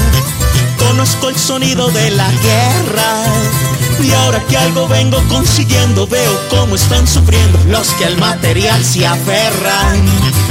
conozco 0.78 1.28
el 1.28 1.36
sonido 1.36 1.90
de 1.90 2.10
la 2.12 2.30
guerra. 2.30 3.71
Y 4.02 4.10
ahora 4.12 4.42
que 4.48 4.56
algo 4.56 4.88
vengo 4.88 5.22
consiguiendo, 5.28 6.06
veo 6.06 6.48
cómo 6.50 6.74
están 6.74 7.06
sufriendo 7.06 7.58
los 7.68 7.88
que 7.94 8.04
al 8.04 8.18
material 8.18 8.84
se 8.84 9.06
aferran. 9.06 10.02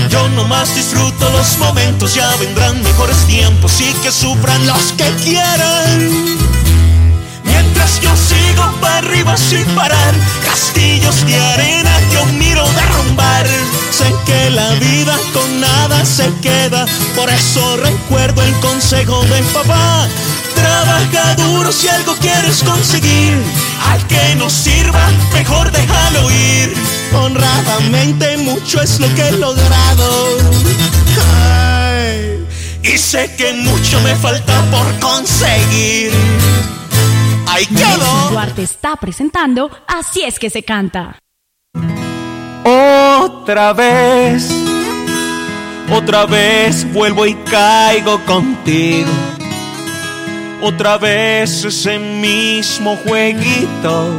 Yo 0.10 0.30
nomás 0.30 0.74
disfruto 0.74 1.30
los 1.32 1.58
momentos, 1.58 2.16
ya 2.16 2.34
vendrán 2.38 2.82
mejores 2.82 3.18
tiempos 3.28 3.82
y 3.82 3.92
que 4.02 4.12
sufran 4.12 4.66
los 4.68 4.94
que 4.94 5.10
quieran. 5.24 6.38
Mientras 7.44 8.00
yo 8.00 8.12
sigo 8.16 8.64
para 8.80 9.00
arriba 9.00 9.36
sin 9.36 9.66
parar, 9.76 10.14
castillos 10.46 11.26
de 11.26 11.36
arena 11.36 11.92
yo 12.12 12.26
miro 12.38 12.66
derrumbar. 12.74 13.48
Sé 13.92 14.14
que 14.26 14.50
la 14.50 14.72
vida 14.76 15.18
con 15.34 15.60
nada 15.60 16.06
se 16.06 16.32
queda, 16.42 16.86
por 17.16 17.30
eso 17.30 17.78
recuerdo 17.78 18.42
el 18.42 18.54
consejo 18.60 19.22
de 19.26 19.42
papá. 19.54 20.08
Trabaja 20.62 21.36
duro 21.36 21.72
si 21.72 21.88
algo 21.88 22.14
quieres 22.16 22.64
conseguir, 22.64 23.34
al 23.90 24.06
que 24.08 24.36
no 24.36 24.50
sirva, 24.50 25.10
mejor 25.34 25.72
déjalo 25.72 26.30
ir. 26.30 26.74
Honradamente 27.14 28.38
mucho 28.38 28.82
es 28.82 29.00
lo 29.00 29.08
que 29.16 29.28
he 29.28 29.32
logrado. 29.32 30.38
Ay, 31.44 32.46
y 32.84 32.98
sé 32.98 33.36
que 33.36 33.54
mucho 33.54 34.00
me 34.02 34.16
falta 34.16 34.62
por 34.70 35.00
conseguir. 35.00 36.12
Ahí 37.48 37.66
quedó. 37.66 38.30
Duarte 38.30 38.64
está 38.64 38.96
presentando 38.96 39.70
Así 39.88 40.22
es 40.24 40.40
que 40.40 40.50
se 40.50 40.64
canta. 40.64 41.18
Otra 42.64 43.74
vez, 43.74 44.50
otra 45.92 46.26
vez 46.26 46.92
vuelvo 46.94 47.26
y 47.26 47.34
caigo 47.36 48.24
contigo. 48.26 49.10
Otra 50.64 51.00
vez 51.00 51.66
ese 51.66 51.98
mismo 51.98 52.96
jueguito 52.98 54.10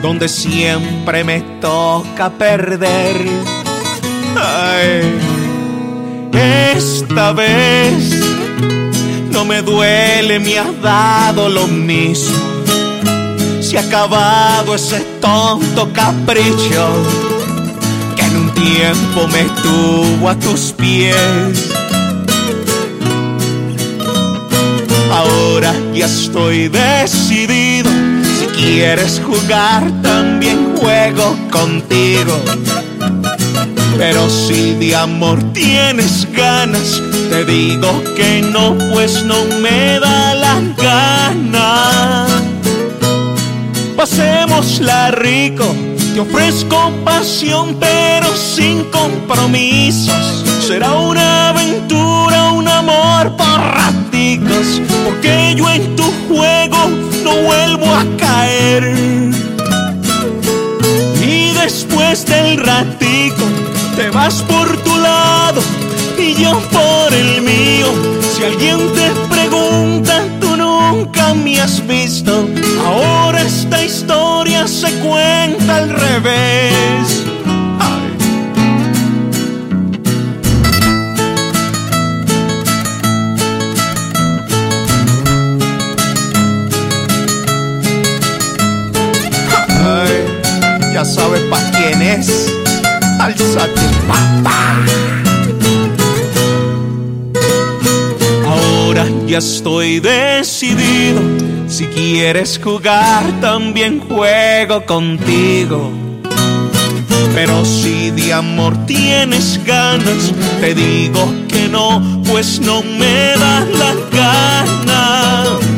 donde 0.00 0.28
siempre 0.28 1.24
me 1.24 1.42
toca 1.60 2.30
perder. 2.30 3.16
Esta 6.32 7.32
vez 7.32 8.14
no 9.30 9.44
me 9.44 9.60
duele, 9.60 10.38
me 10.38 10.58
has 10.58 10.80
dado 10.80 11.50
lo 11.50 11.66
mismo. 11.66 12.38
Se 13.60 13.76
ha 13.76 13.82
acabado 13.82 14.74
ese 14.74 15.00
tonto 15.20 15.92
capricho 15.92 16.88
que 18.16 18.22
en 18.22 18.36
un 18.36 18.50
tiempo 18.54 19.28
me 19.28 19.44
tuvo 19.62 20.30
a 20.30 20.34
tus 20.34 20.72
pies. 20.72 21.79
Ya 25.60 26.06
estoy 26.06 26.68
decidido. 26.68 27.90
Si 28.38 28.46
quieres 28.46 29.20
jugar, 29.22 29.82
también 30.02 30.74
juego 30.76 31.36
contigo. 31.50 32.34
Pero 33.98 34.30
si 34.30 34.72
de 34.76 34.96
amor 34.96 35.38
tienes 35.52 36.26
ganas, 36.32 37.02
te 37.28 37.44
digo 37.44 38.02
que 38.16 38.40
no, 38.40 38.74
pues 38.94 39.22
no 39.24 39.44
me 39.60 40.00
da 40.00 40.34
la 40.34 40.60
gana. 40.78 42.26
Pasémosla 43.96 45.10
rico, 45.10 45.66
te 46.14 46.20
ofrezco 46.20 46.90
pasión 47.04 47.76
pero 47.78 48.34
sin 48.34 48.84
compromisos. 48.84 50.42
Será 50.66 50.92
una 50.94 51.50
aventura, 51.50 52.19
porque 55.04 55.54
yo 55.56 55.68
en 55.70 55.96
tu 55.96 56.04
juego 56.28 56.90
no 57.24 57.34
vuelvo 57.42 57.86
a 57.86 58.04
caer. 58.18 58.94
Y 61.22 61.52
después 61.52 62.26
del 62.26 62.58
ratico 62.58 63.44
te 63.96 64.10
vas 64.10 64.42
por 64.42 64.76
tu 64.82 64.96
lado 64.96 65.62
y 66.18 66.34
yo 66.34 66.58
por 66.70 67.12
el 67.14 67.42
mío. 67.42 67.88
Si 68.34 68.44
alguien 68.44 68.78
te 68.94 69.10
pregunta, 69.34 70.24
tú 70.40 70.56
nunca 70.56 71.34
me 71.34 71.60
has 71.60 71.86
visto. 71.86 72.46
Ahora 72.84 73.42
esta 73.42 73.82
historia 73.82 74.66
se 74.66 74.90
cuenta 75.00 75.76
al 75.76 75.90
revés. 75.90 77.19
Sabes 91.30 91.42
pa' 91.48 91.70
quién 91.70 92.02
es. 92.02 92.52
Alzate, 93.20 93.80
papá. 94.08 94.84
Ahora 98.46 99.06
ya 99.26 99.38
estoy 99.38 100.00
decidido. 100.00 101.20
Si 101.68 101.86
quieres 101.86 102.60
jugar, 102.62 103.22
también 103.40 104.00
juego 104.00 104.84
contigo. 104.86 105.92
Pero 107.34 107.64
si 107.64 108.10
de 108.10 108.32
amor 108.32 108.74
tienes 108.86 109.60
ganas, 109.64 110.32
te 110.60 110.74
digo 110.74 111.32
que 111.48 111.68
no, 111.68 112.02
pues 112.26 112.60
no 112.60 112.82
me 112.82 113.34
da 113.38 113.64
la 113.78 113.94
gana. 114.10 115.69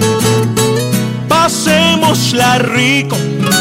Pasémosla 1.43 2.59
rico, 2.59 3.17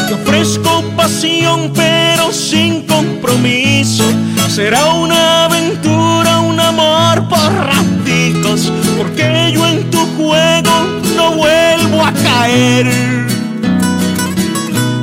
te 0.06 0.14
ofrezco 0.14 0.84
pasión, 0.96 1.72
pero 1.74 2.32
sin 2.32 2.86
compromiso. 2.86 4.04
Será 4.48 4.84
una 4.94 5.46
aventura, 5.46 6.38
un 6.42 6.60
amor 6.60 7.28
por 7.28 7.52
raticos, 7.52 8.72
porque 8.96 9.50
yo 9.52 9.66
en 9.66 9.90
tu 9.90 9.98
juego 10.16 10.70
no 11.16 11.32
vuelvo 11.32 12.04
a 12.04 12.12
caer. 12.12 12.86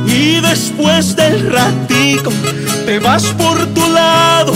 Y 0.08 0.40
después 0.40 1.18
del 1.18 1.52
ratico 1.52 2.32
te 2.86 2.98
vas 3.00 3.26
por 3.38 3.58
tu 3.74 3.86
lado 3.92 4.54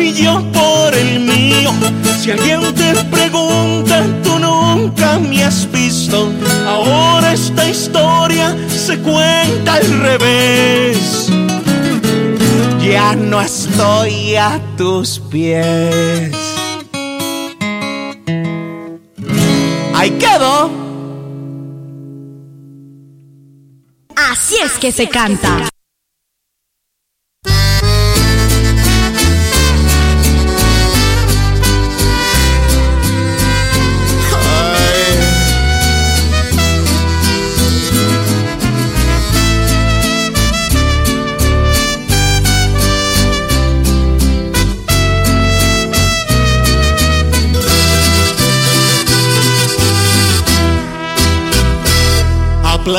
y 0.00 0.12
yo 0.14 0.42
por 0.52 0.94
el 0.94 1.20
mío. 1.20 1.72
Si 2.20 2.30
alguien 2.30 2.74
te 2.74 2.94
pregunta, 3.04 4.04
tú 4.22 4.38
nunca 4.38 5.18
me 5.18 5.44
has 5.44 5.70
visto. 5.70 6.32
Ahora 6.66 7.32
esta 7.32 7.68
historia 7.68 8.56
se 8.68 8.98
cuenta 8.98 9.74
al 9.74 10.00
revés. 10.00 11.28
Ya 12.82 13.14
no 13.14 13.40
estoy 13.40 14.36
a 14.36 14.60
tus 14.76 15.18
pies. 15.30 16.34
Ahí 19.94 20.10
quedó. 20.12 20.70
Así 24.16 24.56
es 24.64 24.72
que 24.78 24.92
se 24.92 25.08
canta. 25.08 25.70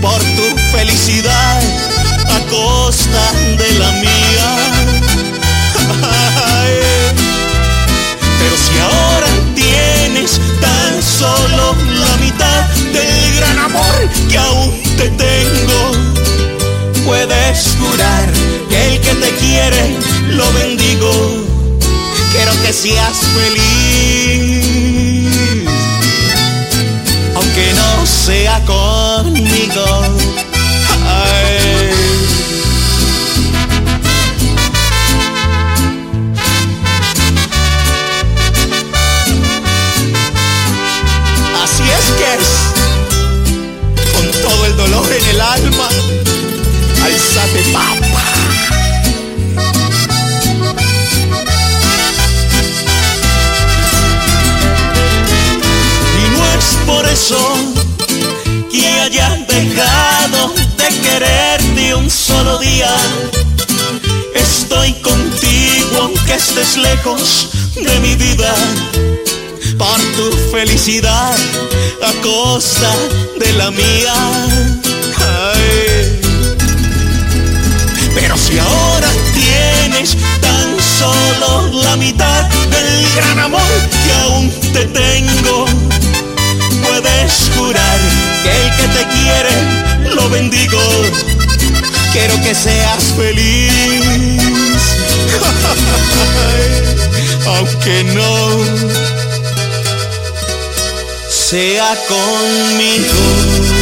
por 0.00 0.18
tu 0.36 0.56
felicidad 0.72 1.62
a 2.28 2.40
costa 2.50 3.32
de 3.58 3.78
la 3.78 3.90
mía. 3.92 4.48
Pero 8.38 8.56
si 8.56 8.78
ahora 8.78 9.28
tienes 9.54 10.40
tan 10.60 11.02
solo 11.02 11.74
la 12.00 12.16
mitad 12.24 12.64
del 12.92 13.36
gran 13.36 13.58
amor 13.58 14.08
que 14.28 14.38
aún 14.38 14.82
te 14.96 15.08
tengo, 15.10 15.92
puedes 17.04 17.76
jurar 17.80 18.32
que 18.68 18.94
el 18.94 19.00
que 19.00 19.14
te 19.14 19.30
quiere 19.36 19.96
lo 20.28 20.50
bendigo. 20.52 21.12
Quiero 22.32 22.52
que 22.62 22.72
seas 22.72 23.16
feliz 23.34 24.47
conmigo. 29.86 30.17
Lejos 66.78 67.48
de 67.74 68.00
mi 68.00 68.14
vida. 68.14 68.54
Por 69.76 69.98
tu 70.16 70.36
felicidad 70.50 71.36
a 72.02 72.12
costa 72.22 72.90
de 73.38 73.52
la 73.54 73.70
mía. 73.70 74.14
Pero 78.14 78.36
si 78.36 78.58
ahora 78.58 79.08
tienes 79.34 80.16
tan 80.40 80.76
solo 80.98 81.82
la 81.82 81.96
mitad 81.96 82.44
del 82.70 83.06
gran 83.14 83.38
amor 83.38 83.72
que 84.04 84.12
aún 84.24 84.50
te 84.72 84.84
tengo, 84.86 85.66
puedes 86.82 87.50
jurar 87.56 87.98
que 88.42 88.50
el 88.62 88.76
que 88.76 88.88
te 88.96 89.06
quiere 89.14 90.14
lo 90.14 90.28
bendigo. 90.30 90.80
quiero 92.12 92.34
que 92.42 92.54
seas 92.54 93.14
feliz. 93.16 94.67
Aunque 97.46 98.04
no 98.04 98.58
sea 101.28 101.96
conmigo. 102.08 103.77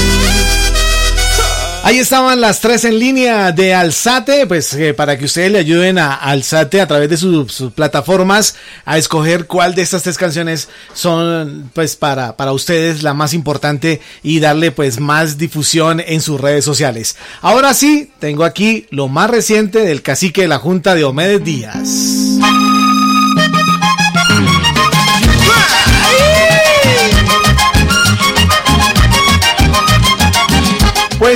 Ahí 1.86 2.00
estaban 2.00 2.40
las 2.40 2.60
tres 2.60 2.84
en 2.84 2.98
línea 2.98 3.52
de 3.52 3.72
Alzate, 3.72 4.48
pues 4.48 4.74
eh, 4.74 4.92
para 4.92 5.16
que 5.16 5.26
ustedes 5.26 5.52
le 5.52 5.60
ayuden 5.60 5.98
a 5.98 6.14
Alzate 6.14 6.80
a 6.80 6.88
través 6.88 7.08
de 7.08 7.16
sus, 7.16 7.70
plataformas 7.76 8.56
a 8.84 8.98
escoger 8.98 9.46
cuál 9.46 9.76
de 9.76 9.82
estas 9.82 10.02
tres 10.02 10.18
canciones 10.18 10.68
son 10.94 11.70
pues 11.74 11.94
para, 11.94 12.36
para 12.36 12.52
ustedes 12.52 13.04
la 13.04 13.14
más 13.14 13.34
importante 13.34 14.00
y 14.24 14.40
darle 14.40 14.72
pues 14.72 14.98
más 14.98 15.38
difusión 15.38 16.02
en 16.04 16.20
sus 16.22 16.40
redes 16.40 16.64
sociales. 16.64 17.18
Ahora 17.40 17.72
sí, 17.72 18.10
tengo 18.18 18.42
aquí 18.42 18.88
lo 18.90 19.06
más 19.06 19.30
reciente 19.30 19.78
del 19.78 20.02
cacique 20.02 20.40
de 20.42 20.48
la 20.48 20.58
Junta 20.58 20.96
de 20.96 21.04
Omedes 21.04 21.44
Díaz. 21.44 22.36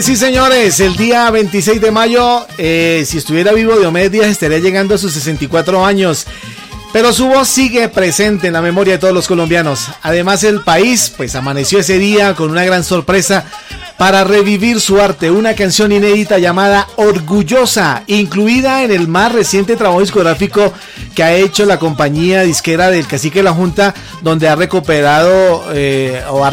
Sí, 0.03 0.17
señores, 0.17 0.81
el 0.81 0.97
día 0.97 1.31
26 1.31 1.79
de 1.79 1.91
mayo, 1.91 2.47
eh, 2.57 3.05
si 3.07 3.19
estuviera 3.19 3.53
vivo 3.53 3.79
Diomedes 3.79 4.11
Díaz, 4.11 4.29
estaría 4.29 4.59
llegando 4.59 4.95
a 4.95 4.99
sus 4.99 5.13
64 5.13 5.85
años. 5.85 6.27
Pero 6.91 7.13
su 7.13 7.27
voz 7.27 7.49
sigue 7.49 7.87
presente 7.89 8.47
en 8.47 8.55
la 8.55 8.63
memoria 8.63 8.95
de 8.95 8.99
todos 8.99 9.13
los 9.13 9.29
colombianos. 9.29 9.89
Además, 10.03 10.43
el 10.43 10.63
país, 10.63 11.13
pues 11.15 11.35
amaneció 11.35 11.81
ese 11.81 11.99
día 11.99 12.35
con 12.35 12.51
una 12.51 12.65
gran 12.65 12.83
sorpresa 12.83 13.45
para 14.01 14.25
revivir 14.25 14.81
su 14.81 14.99
arte, 14.99 15.31
una 15.31 15.55
canción 15.55 15.93
inédita 15.93 16.39
llamada 16.39 16.89
Orgullosa, 16.97 18.03
incluida 18.07 18.83
en 18.83 18.93
el 18.93 19.09
más 19.09 19.31
reciente 19.31 19.77
trabajo 19.77 20.01
discográfico 20.01 20.73
que 21.15 21.23
ha 21.23 21.35
hecho 21.35 21.67
la 21.67 21.79
compañía 21.79 22.41
disquera 22.41 22.89
del 22.89 23.07
Cacique 23.07 23.41
de 23.41 23.43
la 23.43 23.53
Junta, 23.53 23.93
donde 24.23 24.49
ha 24.49 24.57
recuperado 24.57 25.65
eh, 25.75 26.23
o 26.31 26.47
ha 26.47 26.49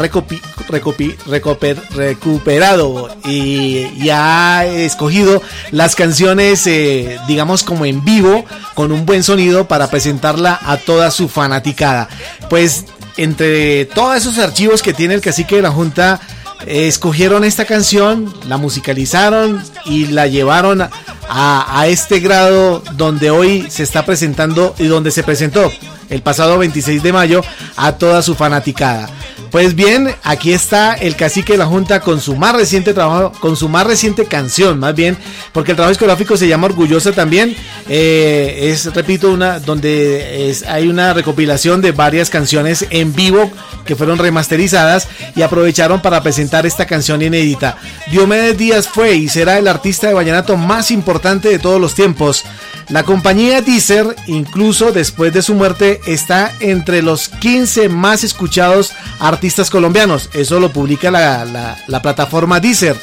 recuperado 1.96 3.16
y, 3.24 4.10
ha 4.10 4.66
escogido 4.66 5.40
las 5.70 5.94
canciones, 5.94 6.66
eh, 6.66 7.18
digamos, 7.28 7.62
como 7.62 7.86
en 7.86 8.04
vivo, 8.04 8.44
con 8.74 8.92
un 8.92 9.06
buen 9.06 9.22
sonido 9.22 9.66
para 9.66 9.88
presentarla 9.88 10.60
a 10.62 10.76
toda 10.76 11.10
su 11.10 11.30
fanaticada. 11.30 12.10
Pues 12.50 12.84
entre 13.16 13.86
todos 13.86 14.18
esos 14.18 14.36
archivos 14.38 14.82
que 14.82 14.92
tiene 14.92 15.14
el 15.14 15.22
Cacique 15.22 15.56
de 15.56 15.62
la 15.62 15.70
Junta, 15.70 16.20
escogieron 16.66 17.44
esta 17.44 17.64
canción, 17.64 18.32
la 18.46 18.56
musicalizaron 18.56 19.62
y 19.84 20.06
la 20.06 20.26
llevaron 20.26 20.82
a, 20.82 21.86
este 21.86 22.20
grado 22.20 22.82
donde 22.94 23.30
hoy 23.30 23.66
se 23.68 23.82
está 23.82 24.04
presentando 24.04 24.74
y 24.78 24.86
donde 24.86 25.10
se 25.10 25.22
presentó 25.22 25.70
el 26.08 26.22
pasado 26.22 26.58
26 26.58 27.02
de 27.02 27.12
mayo 27.12 27.42
a 27.76 27.92
toda 27.92 28.22
su 28.22 28.34
fanaticada. 28.34 29.08
Pues 29.50 29.74
bien, 29.74 30.14
aquí 30.24 30.52
está 30.52 30.92
el 30.92 31.16
cacique 31.16 31.54
de 31.54 31.58
la 31.58 31.66
Junta 31.66 32.00
con 32.00 32.20
su 32.20 32.36
más 32.36 32.54
reciente 32.54 32.92
trabajo, 32.92 33.32
con 33.40 33.56
su 33.56 33.68
más 33.68 33.86
reciente 33.86 34.26
canción, 34.26 34.78
más 34.78 34.94
bien, 34.94 35.16
porque 35.52 35.72
el 35.72 35.76
trabajo 35.76 35.90
discográfico 35.90 36.36
se 36.36 36.48
llama 36.48 36.66
Orgullosa 36.66 37.12
también. 37.12 37.56
Eh, 37.88 38.70
es, 38.70 38.92
repito, 38.92 39.32
una 39.32 39.58
donde 39.58 40.54
hay 40.68 40.88
una 40.88 41.14
recopilación 41.14 41.80
de 41.80 41.92
varias 41.92 42.28
canciones 42.28 42.86
en 42.90 43.14
vivo 43.14 43.50
que 43.86 43.96
fueron 43.96 44.18
remasterizadas 44.18 45.08
y 45.34 45.40
aprovecharon 45.40 46.02
para 46.02 46.22
presentar 46.22 46.66
esta 46.66 46.86
canción 46.86 47.22
inédita. 47.22 47.78
Diomedes 48.10 48.58
Díaz 48.58 48.86
fue 48.86 49.14
y 49.14 49.28
será 49.28 49.58
el 49.58 49.66
artista 49.66 50.08
de 50.08 50.14
vallenato 50.14 50.58
más 50.58 50.90
importante 50.90 51.48
de 51.48 51.58
todos 51.58 51.80
los 51.80 51.94
tiempos. 51.94 52.44
La 52.88 53.02
compañía 53.02 53.60
Deezer, 53.60 54.16
incluso 54.26 54.92
después 54.92 55.32
de 55.34 55.42
su 55.42 55.54
muerte, 55.54 56.00
está 56.06 56.54
entre 56.60 57.02
los 57.02 57.28
15 57.28 57.90
más 57.90 58.24
escuchados 58.24 58.92
artistas 59.20 59.68
colombianos. 59.68 60.30
Eso 60.32 60.58
lo 60.58 60.72
publica 60.72 61.10
la, 61.10 61.76
plataforma 62.02 62.60
Deezer. 62.60 62.96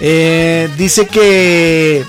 Eh, 0.00 0.68
dice 0.76 1.06
que 1.06 2.04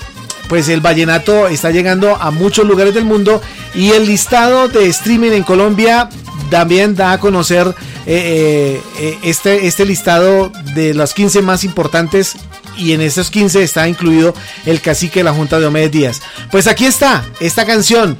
pues 0.48 0.68
el 0.68 0.80
vallenato 0.80 1.48
está 1.48 1.70
llegando 1.70 2.16
a 2.16 2.30
muchos 2.30 2.66
lugares 2.66 2.94
del 2.94 3.04
mundo 3.04 3.40
y 3.74 3.90
el 3.90 4.06
listado 4.06 4.68
de 4.68 4.86
streaming 4.86 5.30
en 5.30 5.42
Colombia 5.42 6.08
también 6.50 6.94
da 6.96 7.12
a 7.12 7.18
conocer 7.18 7.72
eh, 8.06 8.80
eh, 8.98 9.18
este, 9.22 9.66
este 9.66 9.86
listado 9.86 10.50
de 10.74 10.94
los 10.94 11.14
15 11.14 11.42
más 11.42 11.62
importantes 11.62 12.36
y 12.76 12.92
en 12.92 13.00
esos 13.00 13.30
15 13.30 13.62
está 13.62 13.88
incluido 13.88 14.34
el 14.66 14.80
cacique 14.80 15.20
de 15.20 15.24
la 15.24 15.32
Junta 15.32 15.58
de 15.58 15.66
Omedes 15.66 15.90
Díaz. 15.90 16.20
Pues 16.50 16.66
aquí 16.66 16.86
está 16.86 17.24
esta 17.40 17.66
canción 17.66 18.18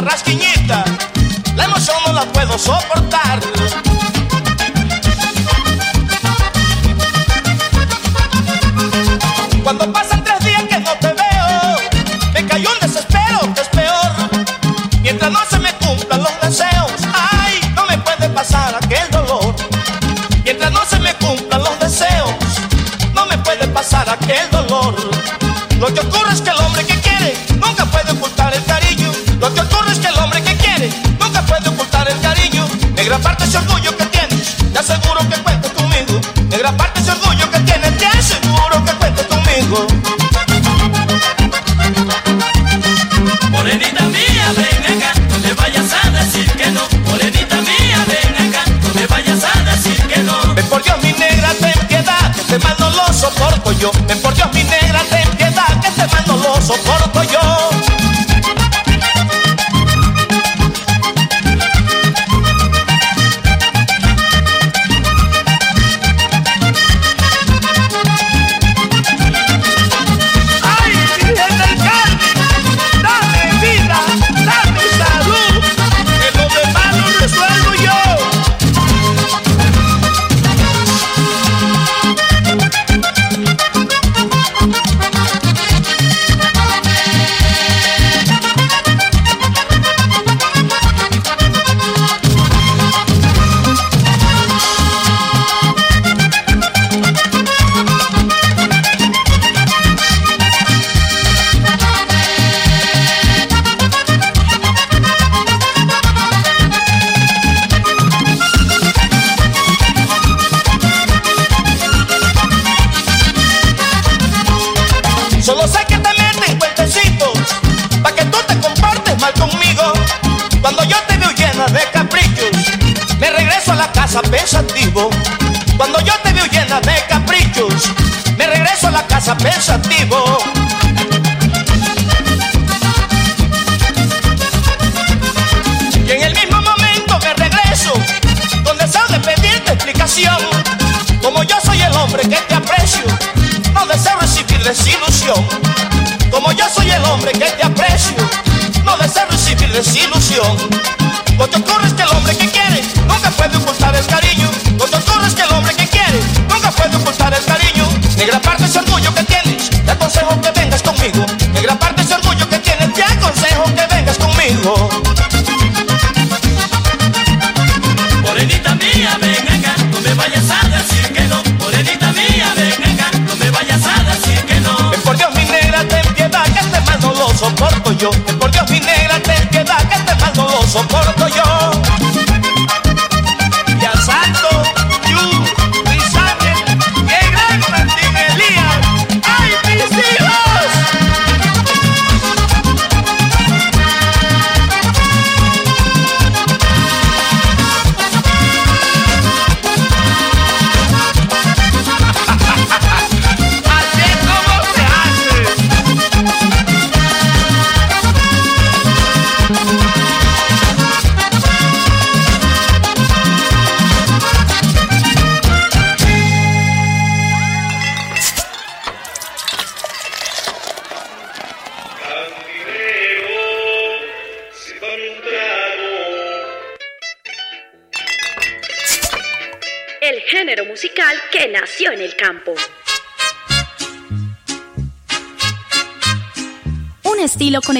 Rasquiñita, 0.00 0.84
la 1.56 1.64
emoción 1.64 1.96
no 2.06 2.12
la 2.12 2.24
puedo 2.26 2.58
soportar. 2.58 3.40
Cuando 9.62 9.92
pasan 9.92 10.24
tres 10.24 10.40
días 10.44 10.62
que 10.64 10.80
no 10.80 10.92
te 10.94 11.08
veo, 11.08 11.76
me 12.32 12.46
cayó 12.46 12.70
un 12.72 12.80
desespero 12.80 13.40
que 13.54 13.60
es 13.60 13.68
peor. 13.68 14.10
Mientras 15.02 15.30
no 15.30 15.40
se 15.50 15.58
me 15.58 15.72
cumplan 15.74 16.22
los 16.22 16.40
deseos, 16.40 16.92
ay, 17.12 17.60
no 17.74 17.84
me 17.86 17.98
puede 17.98 18.28
pasar 18.30 18.74
aquel 18.82 19.08
dolor. 19.10 19.54
Mientras 20.44 20.72
no 20.72 20.84
se 20.86 20.98
me 20.98 21.14
cumplan 21.14 21.62
los 21.62 21.78
deseos, 21.78 22.34
no 23.14 23.26
me 23.26 23.36
puede 23.38 23.66
pasar 23.68 24.08
aquel 24.08 24.50
dolor. 24.50 24.94
Lo 25.78 25.92
que 25.92 26.00
ocurre 26.00 26.32
es 26.32 26.40
que 26.40 26.50
el 26.50 26.56
hombre 26.56 26.84
que 26.84 27.00
nunca 27.00 27.49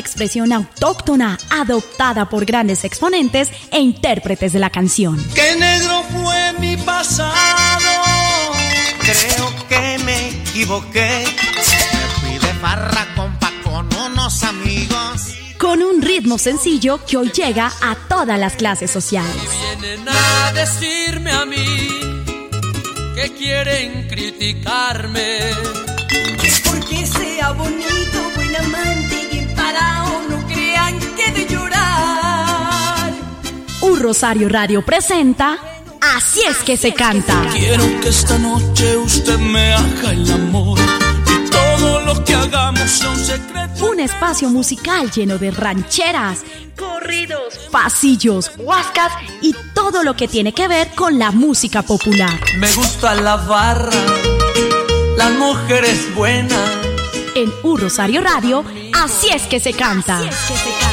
expresión 0.01 0.53
autóctona, 0.53 1.38
adoptada 1.51 2.28
por 2.28 2.44
grandes 2.44 2.84
exponentes 2.84 3.51
e 3.70 3.78
intérpretes 3.78 4.53
de 4.53 4.59
la 4.59 4.70
canción. 4.70 5.16
Que 5.34 5.55
negro 5.57 6.03
fue 6.11 6.53
mi 6.59 6.76
pasado. 6.78 7.32
Creo 9.01 9.68
que 9.68 10.05
me 10.05 10.28
equivoqué. 10.30 11.24
Me 11.57 12.09
fui 12.20 12.38
de 12.38 12.55
farra 12.61 13.07
compa 13.14 13.53
con 13.62 13.88
unos 13.94 14.42
amigos. 14.42 15.36
Con 15.59 15.82
un 15.82 16.01
ritmo 16.01 16.38
sencillo 16.38 17.05
que 17.05 17.16
hoy 17.16 17.30
llega 17.30 17.70
a 17.82 17.94
todas 18.09 18.38
las 18.38 18.55
clases 18.55 18.90
sociales. 18.90 19.36
Vienen 19.80 20.09
a 20.09 20.53
decirme 20.53 21.32
a 21.32 21.44
mí 21.44 21.57
que 23.14 23.32
quieren 23.36 24.09
criticarme. 24.09 25.38
Porque 26.64 27.07
sea 27.07 27.53
bonito, 27.53 27.99
Rosario 34.01 34.48
Radio 34.48 34.82
presenta 34.82 35.59
Así 36.01 36.40
es 36.48 36.57
que 36.59 36.78
se 36.78 36.94
canta. 36.94 37.46
Quiero 37.53 37.84
que 38.01 38.09
esta 38.09 38.38
noche 38.38 38.96
usted 38.96 39.38
me 39.38 39.74
haga 39.74 40.12
el 40.12 40.30
amor 40.32 40.78
y 41.26 41.51
todo 41.51 42.01
lo 42.01 42.24
que 42.24 42.34
hagamos 42.34 42.90
sea 42.90 43.11
un 43.11 43.18
secreto. 43.18 43.86
Un 43.86 44.01
espacio 44.01 44.48
musical 44.48 45.11
lleno 45.11 45.36
de 45.36 45.51
rancheras, 45.51 46.40
corridos, 46.78 47.68
pasillos, 47.70 48.51
huascas 48.57 49.12
y 49.42 49.55
todo 49.74 50.03
lo 50.03 50.16
que 50.16 50.26
tiene 50.26 50.55
que 50.55 50.66
ver 50.68 50.88
con 50.94 51.18
la 51.18 51.30
música 51.30 51.82
popular. 51.82 52.40
Me 52.57 52.72
gusta 52.72 53.14
la 53.14 53.36
barra, 53.36 53.90
las 55.16 55.32
mujeres 55.32 56.14
buenas. 56.14 56.70
En 57.34 57.53
Un 57.62 57.78
Rosario 57.78 58.22
Radio, 58.22 58.64
Así 58.94 59.28
es 59.28 59.42
que 59.42 59.61
se 59.61 59.72
canta. 59.72 60.18
Así 60.18 60.28
es 60.28 60.36
que 60.48 60.57
se 60.57 60.70
canta. 60.80 60.89